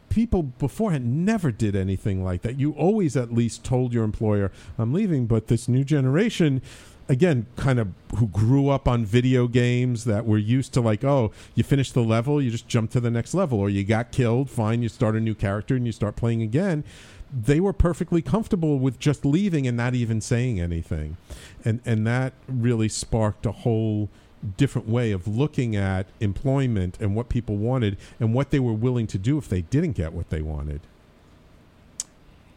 [0.09, 2.59] people beforehand never did anything like that.
[2.59, 6.63] You always at least told your employer, I'm leaving, but this new generation
[7.09, 11.31] again kind of who grew up on video games that were used to like oh
[11.55, 14.51] you finish the level you just jump to the next level or you got killed
[14.51, 16.85] fine you start a new character and you start playing again
[17.31, 21.17] they were perfectly comfortable with just leaving and not even saying anything
[21.65, 24.09] and and that really sparked a whole
[24.57, 29.07] different way of looking at employment and what people wanted and what they were willing
[29.07, 30.81] to do if they didn't get what they wanted.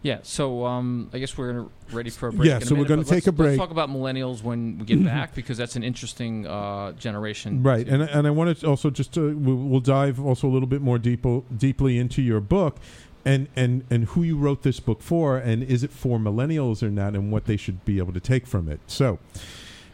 [0.04, 2.50] Yeah, so um, I guess we're ready for a break.
[2.50, 3.50] Yeah, so we're gonna take a break.
[3.50, 7.62] Let's talk about millennials when we get back because that's an interesting uh, generation.
[7.62, 10.68] Right, and and I wanted to also just to we'll, we'll dive also a little
[10.68, 12.78] bit more deep, deeply into your book,
[13.26, 16.90] and and and who you wrote this book for, and is it for millennials or
[16.90, 18.80] not, and what they should be able to take from it.
[18.88, 19.20] So.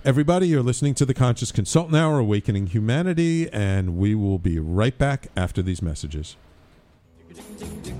[0.05, 4.97] Everybody, you're listening to the Conscious Consultant Hour, Awakening Humanity, and we will be right
[4.97, 6.37] back after these messages.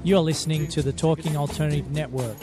[0.04, 2.38] You're listening to the Talking Alternative Network.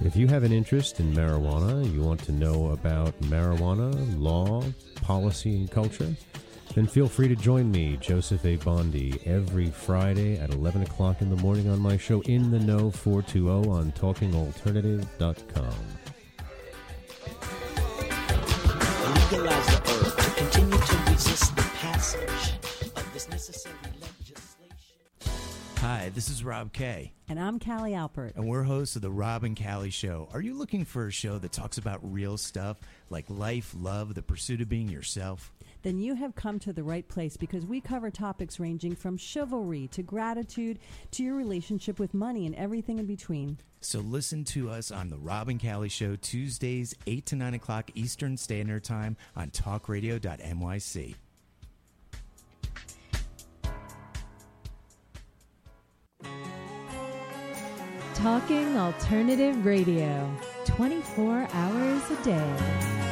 [0.00, 4.64] If you have an interest in marijuana, you want to know about marijuana, law,
[5.02, 6.14] policy, and culture,
[6.78, 8.54] then feel free to join me, Joseph A.
[8.54, 12.88] Bondy, every Friday at 11 o'clock in the morning on my show In the Know
[12.92, 15.74] 420 on TalkingAlternative.com.
[19.30, 22.52] legalize the herb to continue to resist the passage
[22.94, 25.34] of this necessary legislation.
[25.78, 28.36] Hi, this is Rob Kay, And I'm Callie Alpert.
[28.36, 30.28] and we're hosts of the Rob and Callie Show.
[30.32, 32.78] Are you looking for a show that talks about real stuff
[33.10, 35.52] like life, love, the pursuit of being yourself?
[35.82, 39.88] Then you have come to the right place because we cover topics ranging from chivalry
[39.92, 40.78] to gratitude
[41.12, 43.58] to your relationship with money and everything in between.
[43.80, 47.90] So listen to us on the Rob and Callie Show Tuesdays, 8 to 9 o'clock
[47.94, 51.14] Eastern Standard Time on talkradio.nyc.
[58.14, 60.28] Talking Alternative Radio.
[60.64, 63.07] 24 hours a day.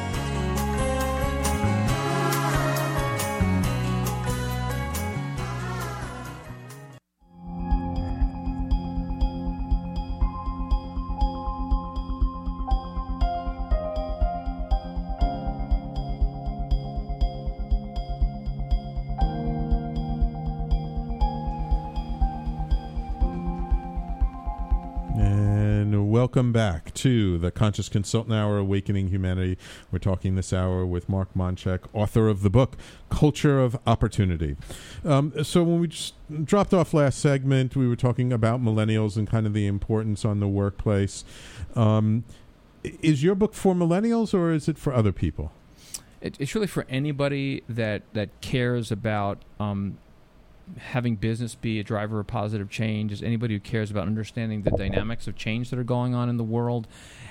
[26.37, 29.57] Welcome back to the Conscious Consultant Hour, Awakening Humanity.
[29.91, 32.77] We're talking this hour with Mark Monchek, author of the book
[33.09, 34.55] Culture of Opportunity.
[35.03, 36.13] Um, so, when we just
[36.45, 40.39] dropped off last segment, we were talking about millennials and kind of the importance on
[40.39, 41.25] the workplace.
[41.73, 42.23] Um,
[42.83, 45.51] is your book for millennials or is it for other people?
[46.21, 49.97] It, it's really for anybody that that cares about um,
[50.77, 53.11] having business be a driver of positive change.
[53.11, 56.37] Is anybody who cares about understanding the dynamics of change that are going on in
[56.37, 56.87] the world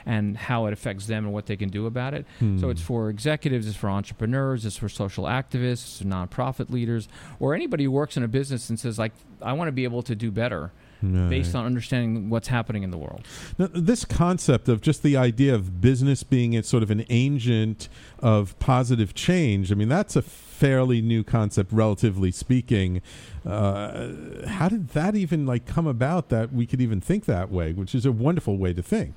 [0.07, 2.25] and how it affects them and what they can do about it.
[2.39, 2.59] Hmm.
[2.59, 7.09] So it's for executives, it's for entrepreneurs, it's for social activists, nonprofit leaders,
[7.41, 10.03] or anybody who works in a business and says like, I want to be able
[10.05, 10.73] to do better.
[11.03, 13.29] Based on understanding what's happening in the world.
[13.59, 17.89] Now, this concept of just the idea of business being a sort of an agent
[18.19, 20.23] of positive change, I mean, that's a
[20.61, 23.03] fairly new concept, relatively speaking.
[23.45, 24.09] Uh,
[24.47, 27.95] how did that even like come about that we could even think that way, which
[27.95, 29.15] is a wonderful way to think?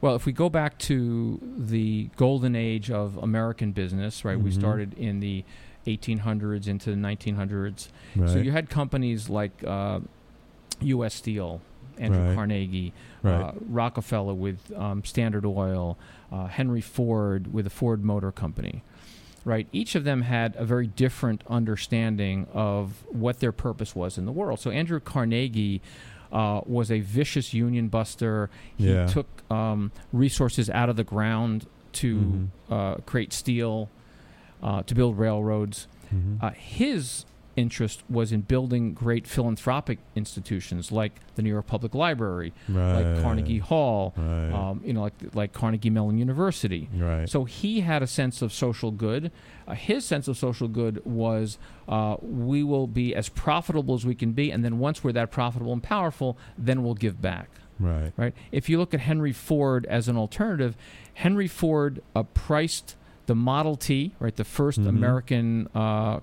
[0.00, 4.40] Well, if we go back to the golden age of American business, right?
[4.40, 4.58] We Mhm.
[4.58, 5.44] started in the
[5.86, 7.88] 1800s into the 1900s.
[8.26, 10.00] So you had companies like uh,
[10.80, 11.14] U.S.
[11.14, 11.60] Steel,
[11.98, 12.34] Andrew Right.
[12.34, 12.92] Carnegie,
[13.22, 13.42] Right.
[13.42, 15.96] uh, Rockefeller with um, Standard Oil,
[16.32, 18.82] uh, Henry Ford with the Ford Motor Company.
[19.44, 24.26] Right, each of them had a very different understanding of what their purpose was in
[24.26, 24.60] the world.
[24.60, 25.80] So Andrew Carnegie
[26.32, 28.50] uh, was a vicious union buster.
[28.76, 29.06] He Yeah.
[29.06, 32.48] took um, resources out of the ground to Mhm.
[32.70, 33.88] uh, create steel,
[34.62, 35.88] uh, to build railroads.
[36.14, 36.36] Mhm.
[36.40, 37.24] Uh, his
[37.56, 43.02] interest was in building great philanthropic institutions like the New York Public Library, Right.
[43.02, 44.52] like Carnegie Hall, Right.
[44.52, 46.88] um, you know, like like Carnegie Mellon University.
[46.96, 47.28] Right.
[47.28, 49.30] So he had a sense of social good.
[49.66, 51.58] Uh, his sense of social good was
[51.88, 55.30] uh, we will be as profitable as we can be, and then once we're that
[55.30, 57.48] profitable and powerful, then we'll give back.
[57.78, 58.12] Right.
[58.16, 58.34] Right.
[58.52, 60.76] If you look at Henry Ford as an alternative,
[61.14, 62.94] Henry Ford uh, priced
[63.26, 64.88] the Model T, right, the 1st Mhm.
[64.88, 66.20] American uh,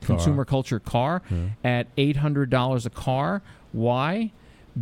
[0.00, 1.36] consumer culture car, Yeah.
[1.64, 3.42] at eight hundred dollars a car.
[3.72, 4.32] Why?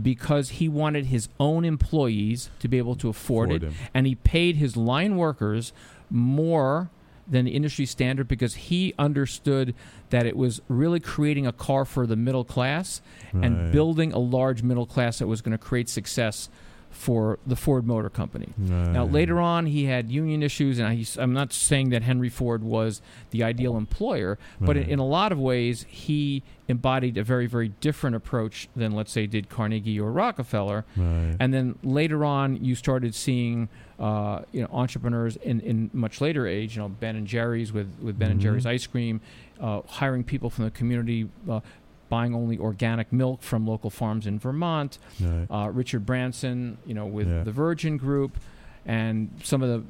[0.00, 3.74] Because he wanted his own employees to be able to afford, Afford it, him.
[3.94, 5.72] and he paid his line workers
[6.10, 6.90] more
[7.28, 9.74] than the industry standard because he understood
[10.10, 13.00] that it was really creating a car for the middle class
[13.32, 13.44] Right.
[13.46, 16.48] and building a large middle class that was going to create success
[16.96, 18.48] for the Ford Motor Company.
[18.56, 19.12] Now, Right.
[19.12, 23.02] later on, he had union issues, and I, I'm not saying that Henry Ford was
[23.30, 24.92] the ideal employer, but in, Right.
[24.92, 29.26] in a lot of ways, he embodied a very, very different approach than, let's say,
[29.26, 30.84] did Carnegie or Rockefeller.
[30.96, 31.36] Right.
[31.38, 33.68] And then later on, you started seeing,
[34.00, 36.76] uh, you know, entrepreneurs in, in much later age.
[36.76, 38.42] You know, Ben and Jerry's with with Ben and Mhm.
[38.42, 39.20] Jerry's ice cream,
[39.60, 41.28] uh, hiring people from the community.
[41.48, 41.60] Uh,
[42.08, 45.46] Buying only organic milk from local farms in Vermont, Right.
[45.50, 47.42] uh, Richard Branson, you know, with Yeah.
[47.42, 48.38] the Virgin Group,
[48.84, 49.82] and some of the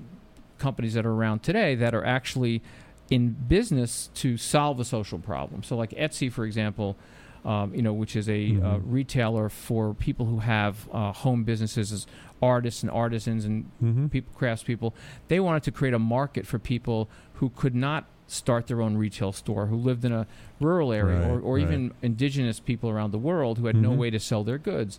[0.59, 2.63] companies that are around today that are actually
[3.11, 5.63] in business to solve a social problem.
[5.63, 6.97] So, like Etsy, for example,
[7.45, 8.83] um, you know, which is a uh, Mhm.
[8.87, 12.07] retailer for people who have uh, home businesses as
[12.43, 14.11] artists and artisans and Mhm.
[14.11, 14.93] people, craftspeople.
[15.29, 19.33] They wanted to create a market for people who could not start their own retail
[19.33, 20.27] store, who lived in a
[20.61, 21.63] rural area, or, Right, or right.
[21.63, 23.99] even indigenous people around the world who had no Mhm.
[23.99, 24.99] way to sell their goods.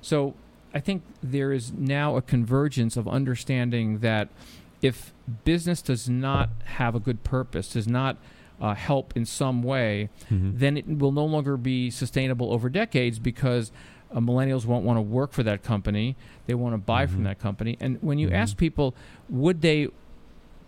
[0.00, 0.34] So
[0.74, 4.28] I think there is now a convergence of understanding that
[4.82, 5.14] if
[5.44, 8.16] business does not have a good purpose, does not
[8.58, 10.58] uh, help in some way, Mhm.
[10.58, 13.70] then it will no longer be sustainable over decades because
[14.10, 16.16] uh, millennials won't want to work for that company.
[16.46, 17.24] They want to buy from Mhm.
[17.24, 17.76] that company.
[17.80, 18.32] And when you Mhm.
[18.34, 18.94] ask people,
[19.28, 19.88] would they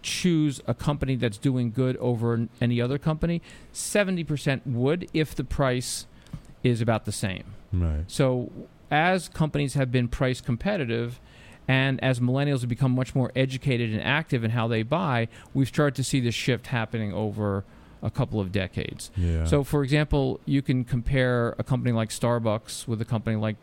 [0.08, 3.42] choose a company that's doing good over any other company?
[3.72, 6.06] 70% would if the price
[6.62, 7.44] is about the same.
[7.72, 8.04] Right.
[8.06, 8.50] So
[8.90, 11.20] as companies have been price competitive
[11.68, 15.68] and as millennials have become much more educated and active in how they buy, we've
[15.68, 17.64] started to see this shift happening over
[18.02, 19.10] a couple of decades.
[19.16, 19.44] Yeah.
[19.44, 23.56] So for example, you can compare a company like Starbucks with a company like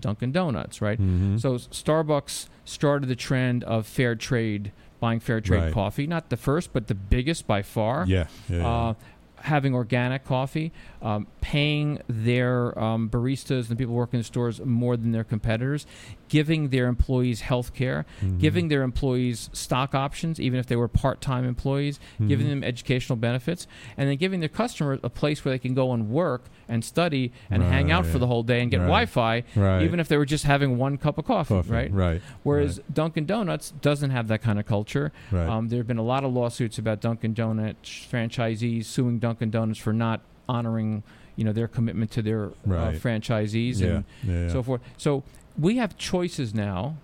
[0.00, 1.00] Dunkin' Donuts, right?
[1.00, 1.40] Mhm.
[1.40, 4.70] So Starbucks started the trend of fair trade,
[5.00, 5.72] buying fair trade Right.
[5.72, 6.06] coffee.
[6.06, 8.04] Not the first, but the biggest by far.
[8.06, 8.66] Yeah, yeah, yeah.
[8.68, 8.94] Uh,
[9.42, 10.70] having organic coffee,
[11.00, 15.24] um, paying their um, baristas and the people working in the stores more than their
[15.24, 15.86] competitors,
[16.28, 18.38] giving their employees health care, Mhm.
[18.38, 21.98] giving their employees stock options, even if they were part time employees,
[22.28, 22.50] giving Mhm.
[22.50, 26.10] them educational benefits, and then giving their customers a place where they can go and
[26.10, 28.86] work and study and hang out for the whole day and get Right.
[28.86, 29.82] Wi Fi, Right.
[29.82, 31.92] even if they were just having one cup of coffee, Coffee, right?
[31.92, 35.12] right, Whereas Dunkin' Donuts doesn't have that kind of culture.
[35.30, 35.48] Right.
[35.48, 39.78] Um, there have been a lot of lawsuits about Dunkin' Donuts franchisees suing Dunkin' Donuts
[39.80, 41.02] for not honoring,
[41.36, 44.80] you know, their commitment to their uh, franchisees Yeah, and yeah, so forth.
[44.96, 45.22] So
[45.58, 46.96] we have choices now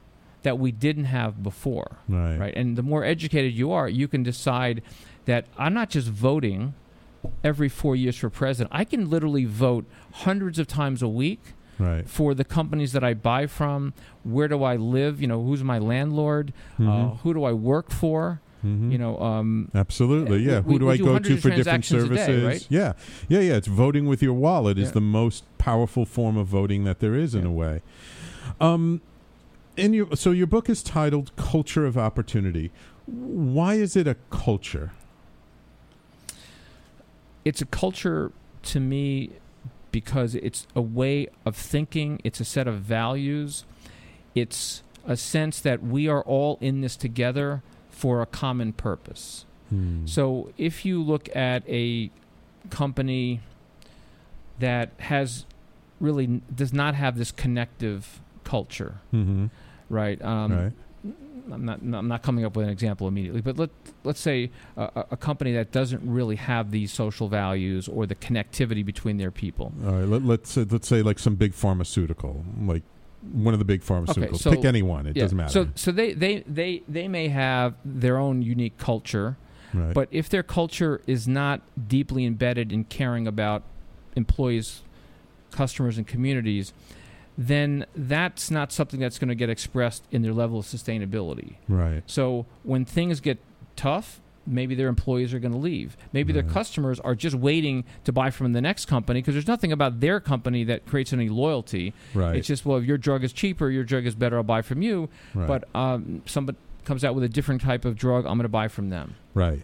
[0.43, 2.37] that we didn't have before, Right.
[2.39, 4.83] Right, and the more educated you are, you can decide
[5.25, 6.75] that I'm not just voting
[7.45, 8.71] every four years for president.
[8.75, 11.41] I can literally vote hundreds of times a week
[11.79, 12.09] Right.
[12.09, 13.93] for the companies that I buy from.
[14.25, 15.21] Where do I live?
[15.21, 16.53] You know, who's my landlord?
[16.79, 17.19] Uh, Mhm.
[17.19, 18.41] who do I work for?
[18.65, 18.91] Mhm.
[18.91, 20.61] You know, um, Absolutely, yeah.
[20.61, 22.27] we- Who do I do go to for different services?
[22.27, 22.67] day, right?
[22.71, 22.95] Yeah,
[23.29, 23.55] yeah, yeah.
[23.57, 27.35] It's voting with your wallet is the most powerful form of voting that there is,
[27.35, 27.83] in a way.
[28.61, 29.03] Um,
[29.77, 32.73] in your so your book is titled "Culture of Opportunity."
[33.05, 34.93] Why is it a culture?
[37.47, 38.33] It's a culture
[38.65, 39.31] to me
[39.93, 43.65] because it's a way of thinking, it's a set of values,
[44.35, 49.45] it's a sense that we are all in this together for a common purpose.
[49.71, 50.05] Hmm.
[50.07, 52.11] So if you look at a
[52.69, 53.41] company
[54.59, 55.47] that has
[56.01, 59.51] really does not have this connective culture, Mhm.
[59.89, 60.21] right?
[60.23, 60.73] Um, Right.
[61.53, 63.71] I'm not I'm not coming up with an example immediately, but let
[64.05, 68.85] let's say a, a- company that doesn't really have these social values or the connectivity
[68.85, 69.73] between their people.
[69.85, 70.09] All right.
[70.09, 72.83] Let, let's say, let's say like some big pharmaceutical, like
[73.33, 74.39] one of the big pharmaceuticals.
[74.39, 75.53] so- Pick anyone; It yeah, doesn't matter.
[75.53, 79.37] So so they, they, they, they may have their own unique culture,
[79.75, 79.95] Right.
[79.95, 83.63] but if their culture is not deeply embedded in caring about
[84.15, 84.83] employees,
[85.51, 86.73] customers, and communities,
[87.39, 91.57] then that's not something that's going to get expressed in their level of sustainability.
[91.69, 92.03] Right.
[92.07, 93.39] So when things get
[93.77, 95.97] tough, maybe their employees are going to leave.
[96.13, 99.73] Maybe their customers are just waiting to buy from the next company because there's nothing
[99.73, 101.93] about their company that creates any loyalty.
[102.15, 102.37] Right.
[102.37, 104.83] It's just, well, if your drug is cheaper, your drug is better, I'll buy from
[104.83, 105.09] you.
[105.35, 105.49] Right.
[105.49, 108.69] But um, somebody comes out with a different type of drug, I'm going to buy
[108.69, 109.17] from them.
[109.35, 109.63] Right.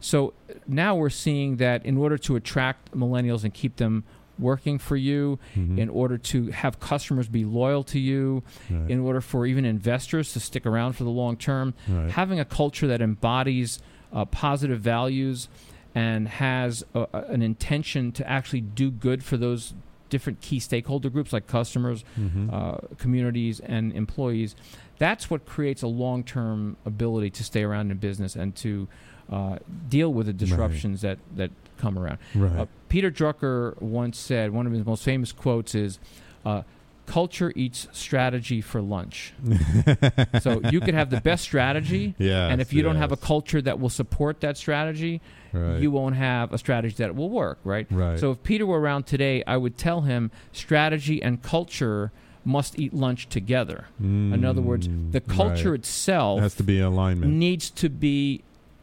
[0.00, 0.32] So
[0.66, 4.04] now we're seeing that in order to attract millennials and keep them
[4.42, 5.78] working for you, Mhm.
[5.78, 8.90] in order to have customers be loyal to you, Right.
[8.90, 12.10] in order for even investors to stick around for the long term, Right.
[12.10, 13.80] having a culture that embodies
[14.12, 15.48] uh, positive values
[15.94, 19.72] and has a, an intention to actually do good for those
[20.10, 22.52] different key stakeholder groups like customers, Mhm.
[22.52, 24.54] uh, communities, and employees.
[24.98, 28.88] That's what creates a long term ability to stay around in business and to
[29.30, 29.56] uh,
[29.88, 32.18] deal with the disruptions that, that come around.
[32.34, 32.58] Right.
[32.60, 35.98] Uh, Peter Drucker once said, one of his most famous quotes is,
[36.44, 36.62] uh,
[37.04, 39.32] Culture eats strategy for lunch.
[40.40, 43.60] so you could have the best strategy, Yes, and if you don't have a culture
[43.60, 45.20] that will support that strategy,
[45.52, 45.80] Right.
[45.80, 47.86] you won't have a strategy that will work, right?
[47.90, 48.18] Right.
[48.18, 52.12] So if Peter were around today, I would tell him strategy and culture
[52.44, 53.86] must eat lunch together.
[54.00, 55.80] In other words, the Mm, culture right.
[55.80, 57.32] itself has to be alignment.
[57.32, 58.42] needs to be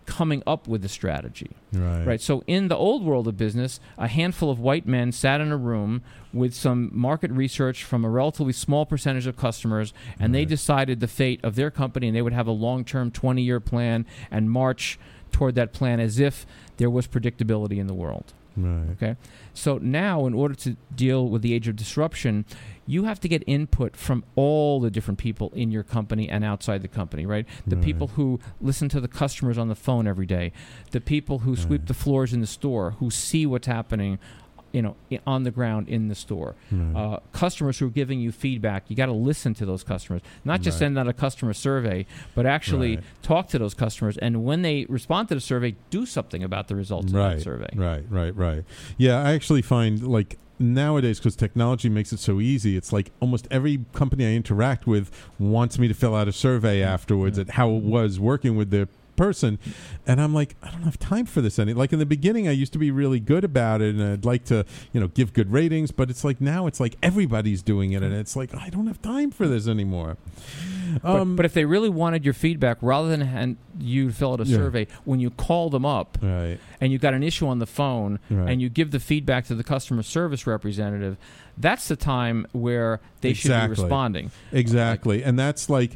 [0.10, 1.51] coming up with the strategy.
[1.72, 2.03] Right.
[2.03, 2.22] Right.
[2.22, 5.57] So in the old world of business, a handful of white men sat in a
[5.57, 6.01] room
[6.34, 11.07] with some market research from a relatively small percentage of customers, and they decided the
[11.07, 14.97] fate of their company, and they would have a long-term 20-year plan and march
[15.32, 16.47] toward that plan as if
[16.78, 18.34] there was predictability in the world.
[18.58, 18.89] Right.
[18.91, 19.16] Okay.
[19.54, 22.45] So now, in order to deal with the age of disruption,
[22.86, 26.82] you have to get input from all the different people in your company and outside
[26.82, 27.45] the company, right?
[27.68, 27.86] The Right.
[27.86, 30.52] people who listen to the customers on the phone every day,
[30.91, 31.88] the people who sweep Right.
[31.88, 34.18] the floors in the store, who see what's happening,
[34.72, 34.95] you know,
[35.26, 36.55] on the ground in the store.
[36.72, 36.95] Right.
[37.15, 40.61] Uh, customers who are giving you feedback, you got to listen to those customers, not
[40.61, 40.80] just Right.
[40.86, 42.05] send out a customer survey,
[42.36, 43.05] but actually Right.
[43.22, 44.17] talk to those customers.
[44.17, 47.70] And when they respond to the survey, do something about the results of that survey.
[47.76, 48.03] Right.
[48.09, 48.36] Right.
[48.36, 48.63] Right.
[48.97, 52.76] Yeah, I actually find like nowadays because technology makes it so easy.
[52.76, 55.09] It's like almost every company I interact with
[55.39, 58.88] wants me to fill out a survey afterwards at how it was working with their
[59.20, 59.59] person,
[60.07, 61.74] and I'm like, I don't have time for this any.
[61.74, 64.45] Like in the beginning, I used to be really good about it, and I'd like
[64.45, 65.91] to, you know, give good ratings.
[65.91, 69.01] But it's like now, it's like everybody's doing it, and it's like I don't have
[69.01, 70.17] time for this anymore.
[71.03, 74.41] But, Um, but if they really wanted your feedback, rather than hand you fill out
[74.41, 74.57] a Yeah.
[74.57, 76.57] survey, when you call them up right.
[76.82, 78.49] and you got an issue on the phone Right.
[78.51, 81.17] and you give the feedback to the customer service representative,
[81.57, 84.32] that's the time where they should be responding.
[84.51, 85.24] Exactly.
[85.24, 85.91] And that's like,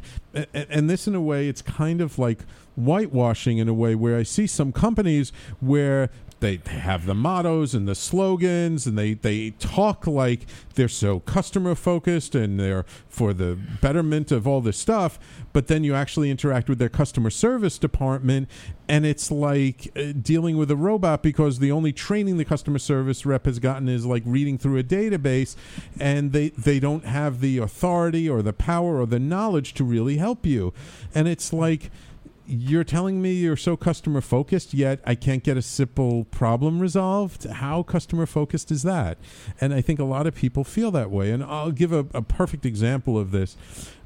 [0.54, 2.40] and this in a way, it's kind of like
[2.76, 6.10] whitewashing in a way where I see some companies where
[6.44, 11.74] they, have the mottos and the slogans and they, they talk like they're so customer
[11.74, 15.18] focused and they're for the betterment of all this stuff.
[15.54, 18.50] But then you actually interact with their customer service department
[18.88, 23.24] and it's like uh, dealing with a robot because the only training the customer service
[23.24, 25.56] rep has gotten is like reading through a database
[25.98, 30.18] and they they don't have the authority or the power or the knowledge to really
[30.18, 30.74] help you
[31.14, 31.90] and it's like
[32.46, 37.44] you're telling me you're so customer focused yet i can't get a simple problem resolved?
[37.44, 39.18] How customer focused is that?
[39.60, 41.30] And i think a lot of people feel that way.
[41.30, 43.56] And i'll give a, a perfect example of this.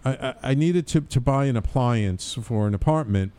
[0.04, 3.32] I, I, I needed to, to buy an appliance for an apartment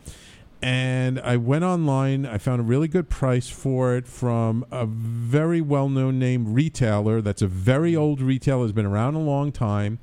[0.62, 2.26] and I went online.
[2.26, 7.20] I found a really good price for it from a very well known name retailer.
[7.20, 9.98] That's a very old retailer, has been around a long time.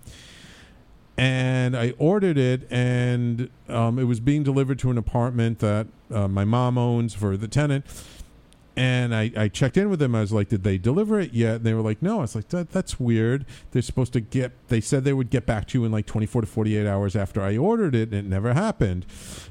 [1.18, 6.28] And I ordered it, and um, it was being delivered to an apartment that uh,
[6.28, 7.86] my mom owns for the tenant.
[8.76, 10.14] And I, I checked in with them.
[10.14, 12.36] I was like, "Did they deliver it yet?" And they were like, "No." I was
[12.36, 14.52] like, that, "That's weird." They're supposed to get.
[14.68, 17.42] They said they would get back to you in like 24 to 48 hours after
[17.42, 19.08] I ordered it, and it never happened.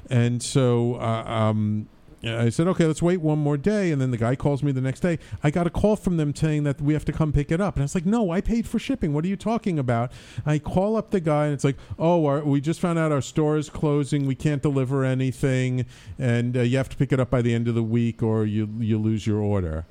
[0.09, 1.89] And so uh, um,
[2.23, 4.81] I said, "Okay, let's wait one more day." And then the guy calls me the
[4.81, 5.19] next day.
[5.43, 7.75] I got a call from them saying that we have to come pick it up,
[7.75, 9.13] and I was like, "No, I paid for shipping.
[9.13, 10.11] What are you talking about?"
[10.45, 13.21] I call up the guy, and it's like, "Oh, our, we just found out our
[13.21, 14.25] store is closing.
[14.25, 15.85] We can't deliver anything,
[16.17, 18.45] and uh, you have to pick it up by the end of the week, or
[18.45, 19.85] you you lose your order."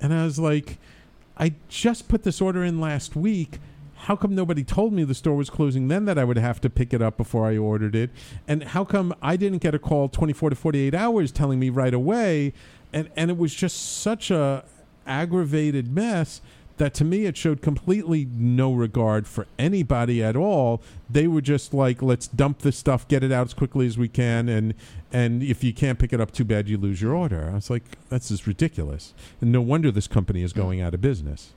[0.00, 0.78] And I was like,
[1.36, 3.58] I just put this order in last week.
[4.02, 6.70] How come nobody told me the store was closing then that I would have to
[6.70, 8.10] pick it up before I ordered it?
[8.46, 11.94] And how come I didn't get a call 24 to 48 hours telling me right
[11.94, 12.52] away?
[12.92, 14.64] And and it was just such a
[15.06, 16.40] aggravated mess
[16.78, 20.80] that to me it showed completely no regard for anybody at all.
[21.10, 24.08] They were just like, let's dump this stuff, get it out as quickly as we
[24.08, 24.74] can, and
[25.12, 27.50] and if you can't pick it up, too bad, you lose your order.
[27.50, 29.12] I was like, that's just ridiculous.
[29.40, 30.60] And no wonder this company is hmm.
[30.60, 31.52] going out of business.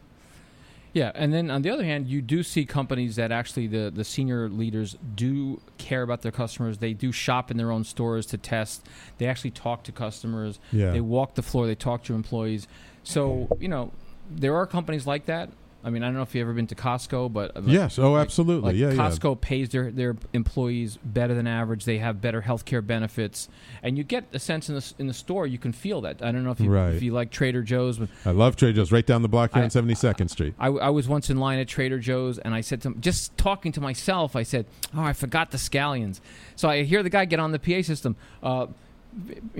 [0.93, 4.03] Yeah, and then on the other hand, you do see companies that actually the, the
[4.03, 6.79] senior leaders do care about their customers.
[6.79, 8.85] They do shop in their own stores to test.
[9.17, 10.59] They actually talk to customers.
[10.71, 10.91] Yeah.
[10.91, 11.65] They walk the floor.
[11.65, 12.67] They talk to employees.
[13.03, 13.91] So you know,
[14.29, 15.49] there are companies like that.
[15.83, 17.97] I mean, I don't know if you've ever been to Costco, but uh, Yes.
[17.97, 18.71] Oh, like- absolutely.
[18.71, 19.09] like Yeah, yeah.
[19.09, 21.85] Costco pays their their employees better than average.
[21.85, 23.49] They have better health care benefits,
[23.81, 25.47] and you get a sense in the in the store.
[25.47, 26.21] You can feel that.
[26.21, 26.93] I don't know if you Right.
[26.93, 27.99] if you like Trader Joe's.
[28.25, 30.53] I love Trader Joe's right down the block here I- on 72nd Street.
[30.59, 33.71] I, I was once in line at Trader Joe's, and I said to just talking
[33.71, 34.65] to myself, I said,
[34.95, 36.19] "Oh, I forgot the scallions."
[36.55, 38.15] So I hear the guy get on the PA system.
[38.43, 38.67] Uh,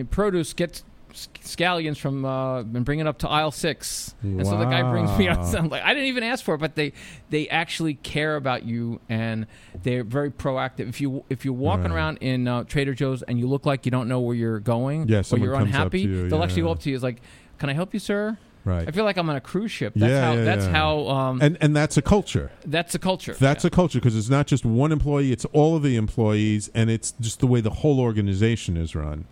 [0.09, 0.83] produce gets
[1.13, 4.15] scallions from uh, and bring it up to aisle six.
[4.21, 5.39] And so the guy brings me out.
[5.55, 6.93] I'm like, I didn't even ask for it, but they
[7.29, 9.47] they actually care about you and
[9.83, 10.89] they're very proactive.
[10.89, 11.91] If you if you're walking Right.
[11.91, 15.07] around in uh, Trader Joe's and you look like you don't know where you're going,
[15.07, 16.45] Yeah, or you're unhappy, you, they'll yeah.
[16.45, 16.95] actually go up to you.
[16.95, 17.21] It's like,
[17.59, 18.87] "Can I help you, sir?" Right.
[18.87, 19.93] I feel like I'm on a cruise ship.
[19.95, 20.33] That's yeah, how.
[20.33, 20.71] yeah, that's yeah.
[20.71, 21.07] how.
[21.07, 22.51] Um, and and that's a culture.
[22.65, 23.33] that's a culture.
[23.33, 26.89] That's a culture because it's not just one employee; it's all of the employees, and
[26.91, 29.25] it's just the way the whole organization is run.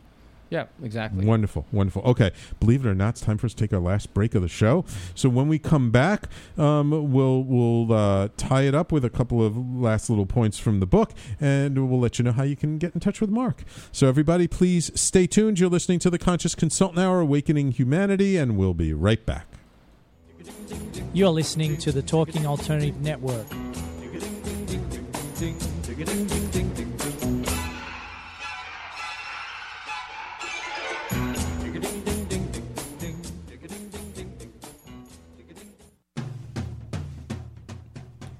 [0.49, 1.25] Yeah, exactly.
[1.25, 2.01] Wonderful, wonderful.
[2.03, 4.41] Okay, believe it or not, it's time for us to take our last break of
[4.41, 4.83] the show.
[5.13, 6.27] So when we come back,
[6.57, 10.79] um, we'll we'll uh, tie it up with a couple of last little points from
[10.79, 13.63] the book, and we'll let you know how you can get in touch with Mark.
[13.91, 15.59] So everybody, please stay tuned.
[15.59, 19.45] You're listening to the Conscious Consultant Hour, Awakening Humanity, and we'll be right back.
[21.13, 23.45] You're listening to the Talking Alternative Network.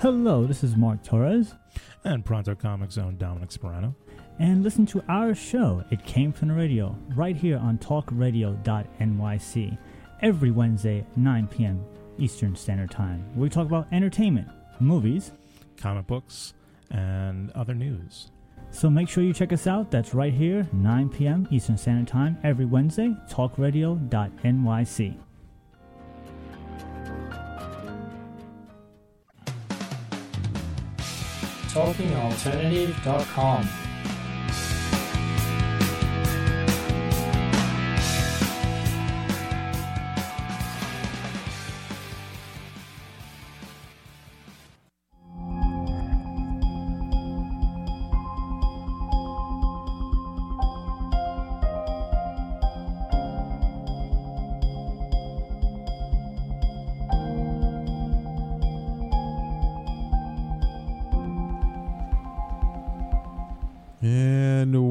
[0.00, 1.56] Hello, this is Mark Torres.
[2.04, 3.96] And Pronto Comics Zone Dominic Sperano.
[4.38, 9.78] And listen to our show, It Came From the Radio, right here on talkradio.nyc,
[10.22, 11.84] every Wednesday, 9 p.m.
[12.16, 13.24] Eastern Standard Time.
[13.34, 14.46] We talk about entertainment,
[14.78, 15.32] movies,
[15.76, 16.54] comic books,
[16.92, 18.30] and other news.
[18.70, 19.90] So make sure you check us out.
[19.90, 21.48] That's right here, 9 p.m.
[21.50, 25.18] Eastern Standard Time, every Wednesday, talkradio.nyc.
[31.78, 33.87] TalkingAlternative.com.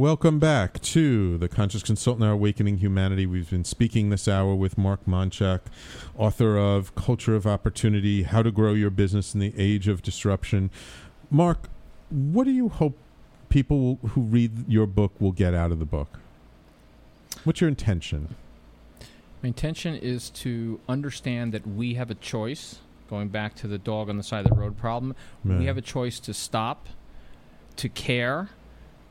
[0.07, 3.25] welcome back to the Conscious Consultant Hour Awakening Humanity.
[3.25, 5.59] We've been speaking this hour with Mark Monchek,
[6.17, 10.71] author of Culture of Opportunity How to Grow Your Business in the Age of Disruption.
[11.29, 11.67] Mark,
[12.09, 12.97] what do you hope
[13.49, 16.19] people who read your book will get out of the book?
[17.43, 18.33] What's your intention?
[19.43, 22.79] My intention is to understand that we have a choice,
[23.09, 25.17] going back to the dog on the side of the road problem.
[25.43, 25.59] Right.
[25.59, 26.87] We have a choice to stop,
[27.75, 28.51] to care,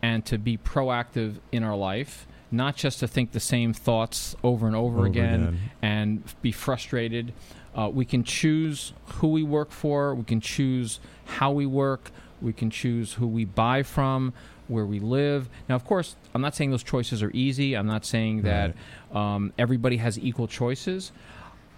[0.03, 4.67] and to be proactive in our life, not just to think the same thoughts over
[4.67, 5.61] and over, Over again, again.
[5.83, 7.33] and be frustrated.
[7.75, 12.53] Uh, we can choose who we work for, we can choose how we work, we
[12.53, 14.33] can choose who we buy from,
[14.69, 15.49] where we live.
[15.69, 17.75] Now, of course, I'm not saying those choices are easy.
[17.77, 18.75] I'm not saying that
[19.13, 21.13] um, everybody has equal choices.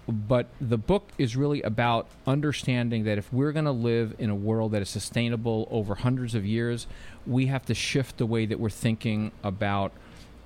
[0.09, 4.35] But the book is really about understanding that if we're going to live in a
[4.35, 6.87] world that is sustainable over hundreds of years,
[7.27, 9.93] we have to shift the way that we're thinking about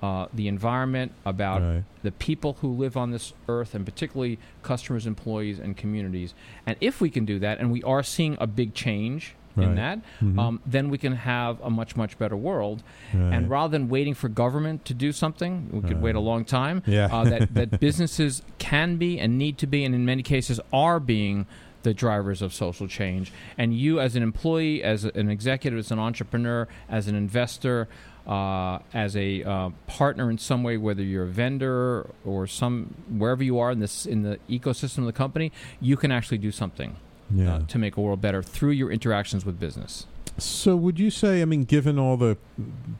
[0.01, 1.83] uh, the environment, about Right.
[2.01, 6.33] the people who live on this earth, and particularly customers, employees, and communities.
[6.65, 9.67] And if we can do that, and we are seeing a big change Right.
[9.67, 10.39] in that, Mhm.
[10.39, 12.83] um, then we can have a much, much better world.
[13.13, 13.33] Right.
[13.33, 16.81] And rather than waiting for government to do something, we could wait a long time.
[16.87, 17.05] Yeah.
[17.11, 20.99] Uh, that, that businesses can be and need to be, and in many cases are
[20.99, 21.45] being
[21.83, 23.31] the drivers of social change.
[23.57, 27.89] And you, as an employee, as an executive, as an entrepreneur, as an investor,
[28.25, 33.43] uh, as a uh, partner in some way, whether you're a vendor or some wherever
[33.43, 35.51] you are in this in the ecosystem of the company,
[35.81, 36.95] you can actually do something
[37.31, 37.55] Yeah.
[37.55, 40.05] uh, to make a world better through your interactions with business.
[40.37, 42.37] So, would you say, I mean, given all the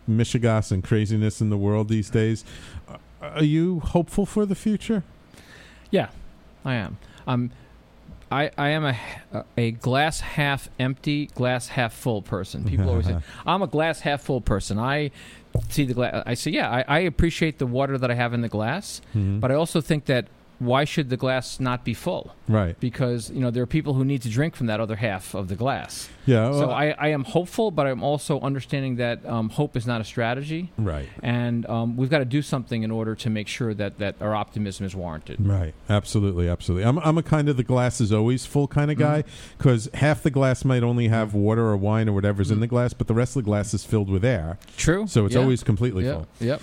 [0.09, 2.43] mishigas and craziness in the world these days,
[2.87, 5.03] uh, are you hopeful for the future?
[5.89, 6.09] Yeah,
[6.65, 6.97] I am.
[7.25, 7.51] Um,
[8.31, 8.97] I, I am a,
[9.57, 12.63] a glass half empty, glass half full person.
[12.65, 14.79] People always say, I'm a glass half full person.
[14.79, 15.11] I
[15.69, 16.23] see the glass.
[16.25, 19.39] I say, yeah, I, I appreciate the water that I have in the glass, Mhm.
[19.39, 20.25] but I also think that
[20.59, 22.33] why should the glass not be full?
[22.47, 22.79] Right.
[22.79, 25.47] Because, you know, there are people who need to drink from that other half of
[25.47, 26.09] the glass.
[26.25, 29.99] Yeah, so I, I am hopeful, but I'm also understanding that um, hope is not
[29.99, 30.71] a strategy.
[30.77, 31.09] Right.
[31.21, 34.33] And um, we've got to do something in order to make sure that, that our
[34.35, 35.45] optimism is warranted.
[35.45, 35.73] Right.
[35.89, 36.47] Absolutely.
[36.47, 36.85] Absolutely.
[36.85, 39.57] I'm, I'm a kind of the glass is always full kind of guy Mm-hmm.
[39.57, 42.93] because half the glass might only have water or wine or whatever's in the glass,
[42.93, 44.57] but the rest of the glass is filled with air.
[44.77, 45.07] True.
[45.07, 45.41] So it's Yeah.
[45.41, 46.13] always completely Yep.
[46.15, 46.27] full.
[46.39, 46.61] Yep.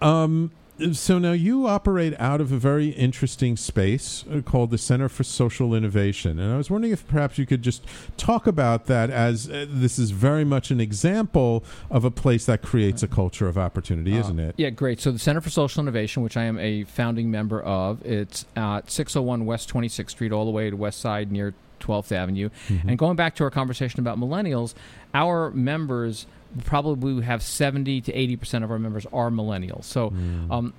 [0.00, 0.50] Um,
[0.92, 5.22] so now you operate out of a very interesting space uh, called the Center for
[5.22, 7.84] Social Innovation, and I was wondering if perhaps you could just
[8.16, 12.62] talk about that as uh, this is very much an example of a place that
[12.62, 14.54] creates a culture of opportunity, isn't Uh, it?
[14.56, 15.00] Yeah, great.
[15.00, 18.90] So the Center for Social Innovation, which I am a founding member of, it's at
[18.90, 22.48] 601 West 26th Street, all the way to West Side near 12th Avenue.
[22.68, 22.88] Mhm.
[22.88, 24.74] And going back to our conversation about millennials,
[25.14, 26.26] our members
[26.64, 29.84] probably we have 70 to 80 percent of our members are millennials.
[29.84, 30.10] So.
[30.10, 30.50] Mm.
[30.50, 30.74] Um,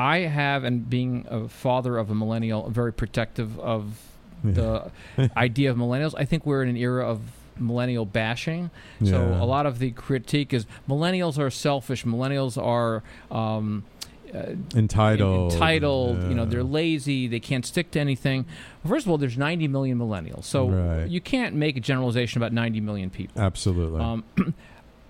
[0.00, 4.00] I have, and being a father of a millennial, very protective of
[4.44, 4.92] the
[5.36, 6.14] idea of millennials.
[6.16, 7.20] I think we're in an era of
[7.58, 8.70] millennial bashing.
[9.04, 12.04] So a lot of the critique is millennials are selfish.
[12.04, 13.02] Millennials are.
[13.30, 13.84] Um,
[14.32, 15.54] uh, Entitled.
[15.54, 16.22] entitled.
[16.24, 17.26] You know, they're lazy.
[17.26, 18.44] They can't stick to anything.
[18.86, 21.08] First of all, there's 90 million millennials, so Right.
[21.08, 23.40] you can't make a generalization about 90 million people.
[23.40, 24.00] Absolutely.
[24.00, 24.24] Um,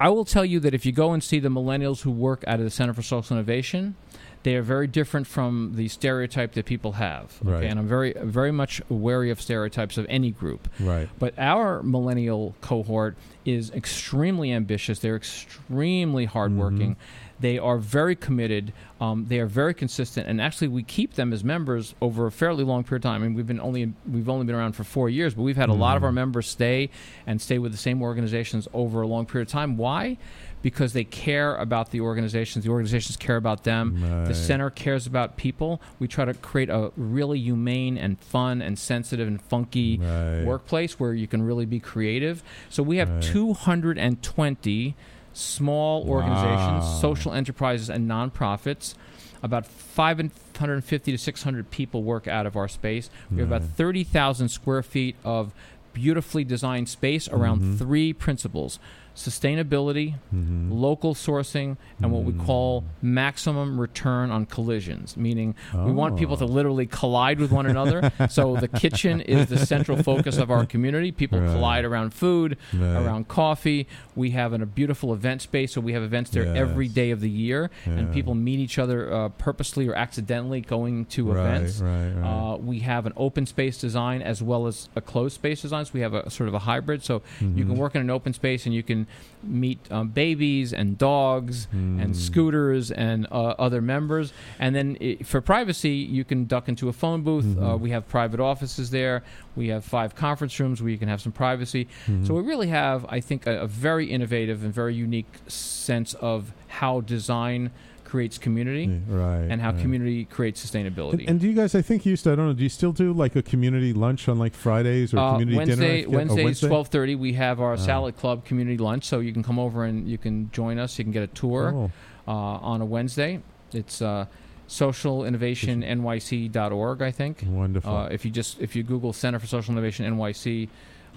[0.01, 2.59] I will tell you that if you go and see the millennials who work out
[2.59, 3.97] of the Center for Social Innovation,
[4.45, 7.37] they are very different from the stereotype that people have.
[7.43, 7.65] Right.
[7.65, 10.69] And I'm very, very much wary of stereotypes of any group.
[10.79, 11.09] Right.
[11.19, 15.01] But our millennial cohort is extremely ambitious.
[15.01, 16.93] They're extremely hardworking.
[16.93, 17.28] Mm-hmm.
[17.41, 18.73] They are very committed.
[19.01, 22.65] Um, they are very consistent, and actually, we keep them as members over a fairly
[22.65, 23.23] long period of time.
[23.23, 25.69] I mean, we've been only we've only been around for four years, but we've had
[25.69, 26.07] a lot of Mhm.
[26.07, 26.91] our members stay
[27.27, 29.77] and stay with the same organizations over a long period of time.
[29.77, 30.19] Why?
[30.63, 32.65] Because they care about the organizations.
[32.65, 34.01] The organizations care about them.
[34.27, 35.81] The center cares about people.
[36.01, 40.43] We try to create a really humane and fun and sensitive and funky Right.
[40.45, 42.43] workplace where you can really be creative.
[42.69, 43.23] So we have Right.
[43.23, 44.97] 220
[45.39, 46.99] small organizations, Wow.
[47.01, 48.95] social enterprises, and nonprofits.
[49.43, 53.09] About 550 to 600 people work out of our space.
[53.31, 55.53] We have about 30,000 square feet of
[55.93, 57.79] beautifully designed space around Mhm.
[57.79, 58.79] three principles
[59.19, 60.69] sustainability, Mhm.
[60.71, 66.45] local sourcing, and what we call maximum return on collisions, meaning we want people to
[66.45, 66.59] Oh.
[66.59, 68.13] literally collide with one another.
[68.29, 71.11] so the kitchen is the central focus of our community.
[71.13, 71.53] People Right.
[71.53, 72.97] collide around food, Right.
[72.97, 73.87] around coffee.
[74.15, 76.95] We have an, a beautiful event space, so we have events there every Yes.
[76.95, 81.33] day of the year, and people meet each other uh, purposely or accidentally going to
[81.33, 81.83] Right, events.
[81.83, 85.85] Uh, we have an open space design as well as a closed space design.
[85.85, 87.03] So we have a sort of a hybrid.
[87.03, 87.77] So you can Mhm.
[87.77, 89.07] work in an open space and you can
[89.43, 92.03] meet um, babies and dogs Mm.
[92.03, 94.33] and scooters and uh, other members.
[94.59, 97.57] And then i for privacy, you can duck into a phone booth.
[97.57, 97.81] Uh, Mhm.
[97.81, 99.23] we have private offices there.
[99.55, 101.87] We have five conference rooms where you can have some privacy.
[102.07, 102.27] Mhm.
[102.27, 106.53] So we really have, I think, a, a very innovative and very unique sense of
[106.67, 107.71] how design
[108.09, 109.81] creates community Yeah, right, and how right.
[109.81, 111.21] community creates sustainability.
[111.21, 111.75] And, and do you guys?
[111.75, 112.33] I think you used to.
[112.33, 112.53] I don't know.
[112.55, 115.69] Do you still do like a community lunch on like Fridays or Uh, community dinner?
[115.83, 116.69] Wednesday, oh, Wednesday, Wednesday?
[116.69, 117.15] twelve thirty.
[117.15, 117.77] We have our Oh.
[117.77, 120.99] salad club community lunch, so you can come over and you can join us.
[120.99, 121.91] You can get a tour Oh.
[122.27, 122.33] uh,
[122.73, 123.41] on a Wednesday.
[123.73, 124.27] It's uh,
[124.69, 127.45] socialinnovationnyc.org, I think.
[127.47, 127.95] Wonderful.
[127.95, 130.69] Uh, if you just if you Google Center for Social Innovation NYC,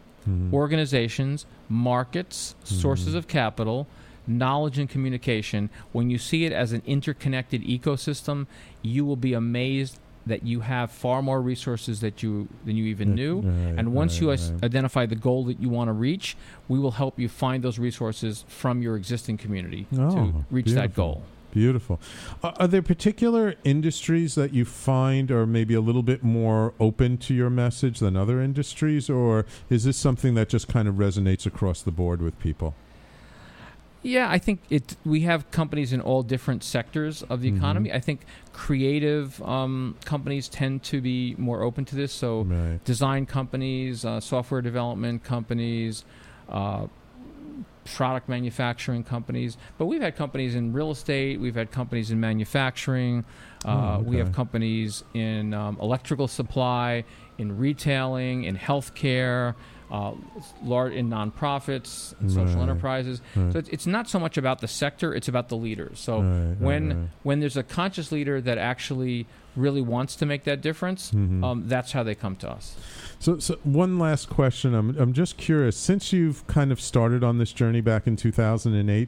[0.52, 3.86] organizations, markets, sources of capital,
[4.28, 5.70] knowledge and communication.
[5.92, 8.48] When you see it as an interconnected ecosystem,
[8.82, 13.14] you will be amazed that you have far more resources that you than you even
[13.14, 13.42] knew.
[13.42, 14.64] right, and once you right, is- right.
[14.64, 16.36] identify the goal that you want to reach,
[16.68, 20.96] we will help you find those resources from your existing community to Oh, reach that
[20.96, 21.22] goal.
[21.52, 22.02] Beautiful.
[22.44, 27.18] Uh, are there particular industries that you find are maybe a little bit more open
[27.20, 31.46] to your message than other industries, or is this something that just kind of resonates
[31.46, 32.74] across the board with people?
[34.06, 34.96] Yeah, I think it.
[35.04, 37.58] We have companies in all different sectors of the Mhm.
[37.58, 37.92] economy.
[37.92, 38.22] I think
[38.54, 42.14] creative um, companies tend to be more open to this.
[42.14, 42.84] So, Right.
[42.86, 46.06] design companies, uh, software development companies,
[46.50, 46.86] uh,
[47.84, 49.58] product manufacturing companies.
[49.80, 51.40] But we've had companies in real estate.
[51.40, 53.24] We've had companies in manufacturing.
[53.64, 57.04] Uh, Oh, We have companies in um, electrical supply,
[57.40, 59.56] in retailing, in healthcare.
[59.92, 60.14] Uh,
[60.64, 62.64] large in nonprofits, and social Right.
[62.64, 63.22] enterprises.
[63.36, 63.54] Right.
[63.54, 66.00] So it's, it's not so much about the sector; it's about the leaders.
[66.00, 70.60] So Right, when when there's a conscious leader that actually really wants to make that
[70.62, 71.44] difference, Mhm.
[71.44, 72.76] um, that's how they come to us.
[73.20, 74.74] So, so one last question.
[74.74, 75.78] I'm I'm just curious.
[75.78, 79.08] Since you've kind of started on this journey back in 2008,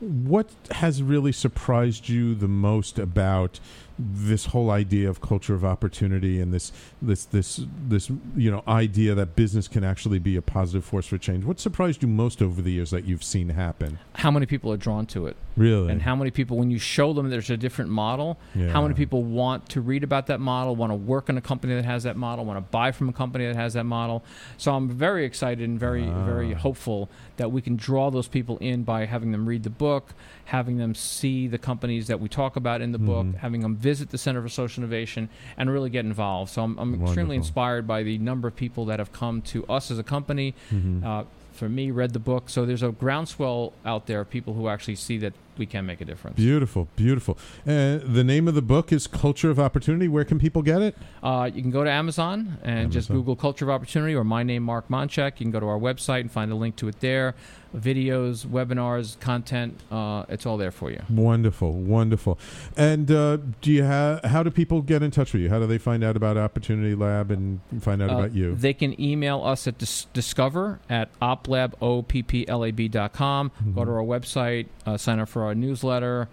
[0.00, 3.58] what has really surprised you the most about
[3.98, 6.70] this whole idea of culture of opportunity and this
[7.02, 11.18] this this this you know idea that business can actually be a positive force for
[11.18, 11.44] change?
[11.44, 13.98] What surprised you most over the years that you've seen happen?
[14.14, 15.36] How many people are drawn to it?
[15.56, 15.90] Really?
[15.90, 18.70] And how many people, when you show them there's a different model, Yeah.
[18.70, 21.74] how many people want to read about that model, want to work in a company
[21.74, 24.22] that has that model, want to buy from a company that has that model?
[24.56, 26.58] So I'm very excited and very, very Ah.
[26.58, 30.12] hopeful that we can draw those people in by having them read the book,
[30.44, 33.34] having them see the companies that we talk about in the book, Mhm.
[33.36, 36.50] having them visit the Center for Social Innovation, and really get involved.
[36.52, 39.90] So I'm, I'm extremely inspired by the number of people that have come to us
[39.90, 40.54] as a company.
[40.70, 41.02] Mhm.
[41.04, 41.24] Uh,
[41.58, 42.48] for me, read the book.
[42.48, 46.00] So there's a groundswell out there of people who actually see that we can make
[46.00, 46.36] a difference.
[46.36, 47.36] Beautiful, beautiful.
[47.66, 50.08] Uh, the name of the book is Culture of Opportunity.
[50.08, 50.96] Where can people get it?
[51.22, 54.62] Uh, you can go to Amazon and just Google Culture of Opportunity or my name,
[54.62, 55.40] Mark Monchek.
[55.40, 57.34] You can go to our website and find a link to it there.
[57.76, 61.02] Videos, webinars, content, uh, it's all there for you.
[61.10, 62.38] Wonderful, wonderful.
[62.76, 64.24] And uh, do you have?
[64.24, 65.50] How do people get in touch with you?
[65.50, 68.54] How do they find out about Opportunity Lab and find out Uh, about you?
[68.54, 73.50] They can email us at dis- discover at oplab, O-P-P-L-A-B dot com.
[73.50, 73.74] Mm-hmm.
[73.74, 76.28] Go to our website, uh, sign up for our newsletter.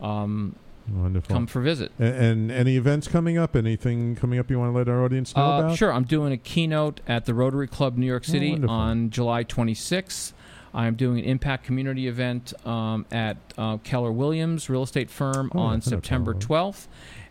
[0.00, 0.54] Um,
[0.90, 1.34] Wonderful.
[1.34, 1.92] Come for visit.
[2.00, 3.54] A- And, any events coming up?
[3.54, 5.76] Anything coming up you want to let our audience know Uh, about?
[5.76, 5.92] sure.
[5.92, 8.74] I'm doing a keynote at the Rotary Club New York Oh, City wonderful.
[8.74, 10.32] on July 26th.
[10.78, 15.58] I'm doing an impact community event um, at uh, Keller Williams Real Estate Firm Oh,
[15.58, 16.86] on September 12th.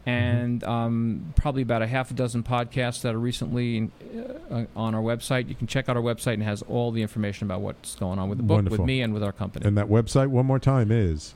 [0.05, 3.89] And um, probably about a half a dozen podcasts that are recently
[4.49, 5.49] uh, on our website.
[5.49, 8.17] You can check out our website and it has all the information about what's going
[8.17, 8.77] on with the book, Wonderful.
[8.79, 9.65] with me, and with our company.
[9.67, 11.35] And that website, one more time, is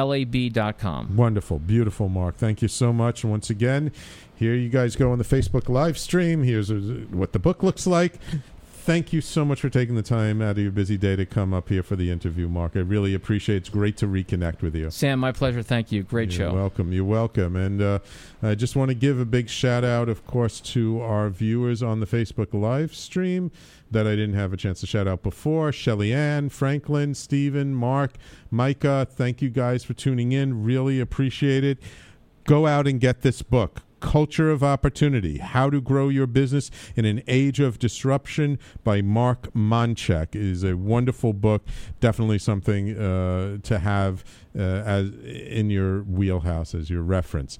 [0.00, 1.16] OPPLAB.com.
[1.16, 2.36] Wonderful, beautiful, Mark.
[2.36, 3.22] Thank you so much.
[3.22, 3.92] And once again,
[4.34, 6.42] here you guys go on the Facebook live stream.
[6.42, 6.74] Here's uh,
[7.10, 8.14] what the book looks like.
[8.82, 11.52] Thank you so much for taking the time out of your busy day to come
[11.52, 12.72] up here for the interview, Mark.
[12.76, 13.58] I really appreciate it.
[13.58, 14.90] It's great to reconnect with you.
[14.90, 15.62] Sam, my pleasure.
[15.62, 16.02] Thank you.
[16.02, 16.54] Great You're show.
[16.54, 16.90] welcome.
[16.90, 17.56] You're welcome.
[17.56, 17.98] And uh,
[18.42, 22.00] I just want to give a big shout out, of course, to our viewers on
[22.00, 23.52] the Facebook live stream
[23.90, 25.72] that I didn't have a chance to shout out before.
[25.72, 28.12] Shelly Ann, Franklin, Stephen, Mark,
[28.50, 29.06] Micah.
[29.08, 30.64] Thank you guys for tuning in.
[30.64, 31.78] Really appreciate it.
[32.44, 33.82] Go out and get this book.
[34.00, 39.52] Culture of Opportunity How to Grow Your Business in an Age of Disruption by Mark
[39.52, 41.62] Monchek is a wonderful book.
[42.00, 44.24] Definitely something uh, to have
[44.58, 47.58] uh, as in your wheelhouse as your reference.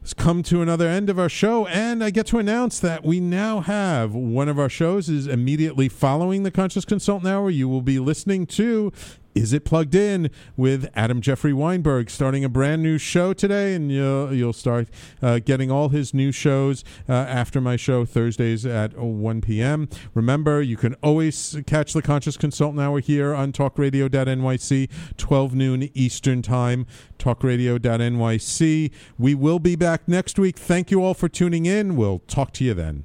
[0.00, 3.20] Let's come to another end of our show, and I get to announce that we
[3.20, 7.50] now have one of our shows is immediately following the Conscious Consultant Hour.
[7.50, 8.90] You will be listening to
[9.38, 13.92] Is It Plugged In with Adam Jeffrey Weinberg, starting a brand new show today, and
[13.92, 14.88] you'll you'll start
[15.22, 19.88] uh, getting all his new shows uh, after my show Thursdays at 1 p.m.
[20.12, 26.42] Remember, you can always catch the Conscious Consultant Hour here on TalkRadio.nyc, 12 noon Eastern
[26.42, 26.84] Time.
[27.20, 28.90] TalkRadio.nyc.
[29.18, 30.58] We will be back next week.
[30.58, 31.94] Thank you all for tuning in.
[31.94, 33.04] We'll talk to you then.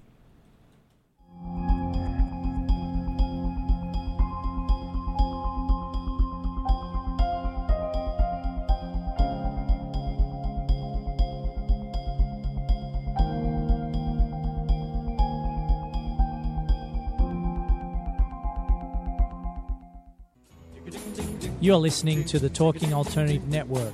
[21.63, 23.93] You're listening to the Talking Alternative Network.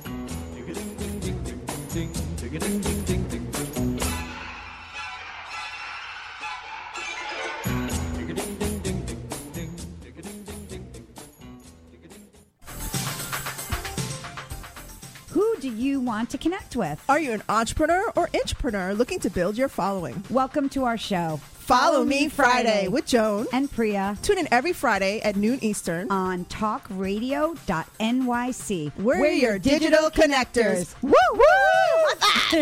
[15.28, 17.00] Who do you want to connect with?
[17.08, 20.24] Are you an entrepreneur or intrapreneur looking to build your following?
[20.28, 21.38] Welcome to our show.
[21.70, 24.18] Follow Me Friday with Joan and Priya.
[24.22, 28.92] Tune in every Friday at noon Eastern on talkradio.nyc.
[28.98, 30.96] We're, your digital connectors.
[31.00, 31.44] Woo woo!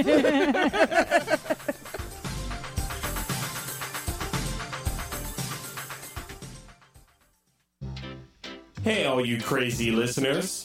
[8.84, 10.64] Hey, all you crazy listeners.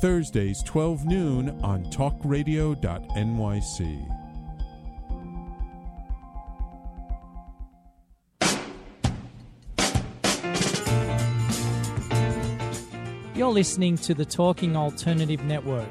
[0.00, 4.16] Thursdays 12 noon on talkradio.nyc.
[13.36, 15.86] You're listening to the Talking Alternative Network.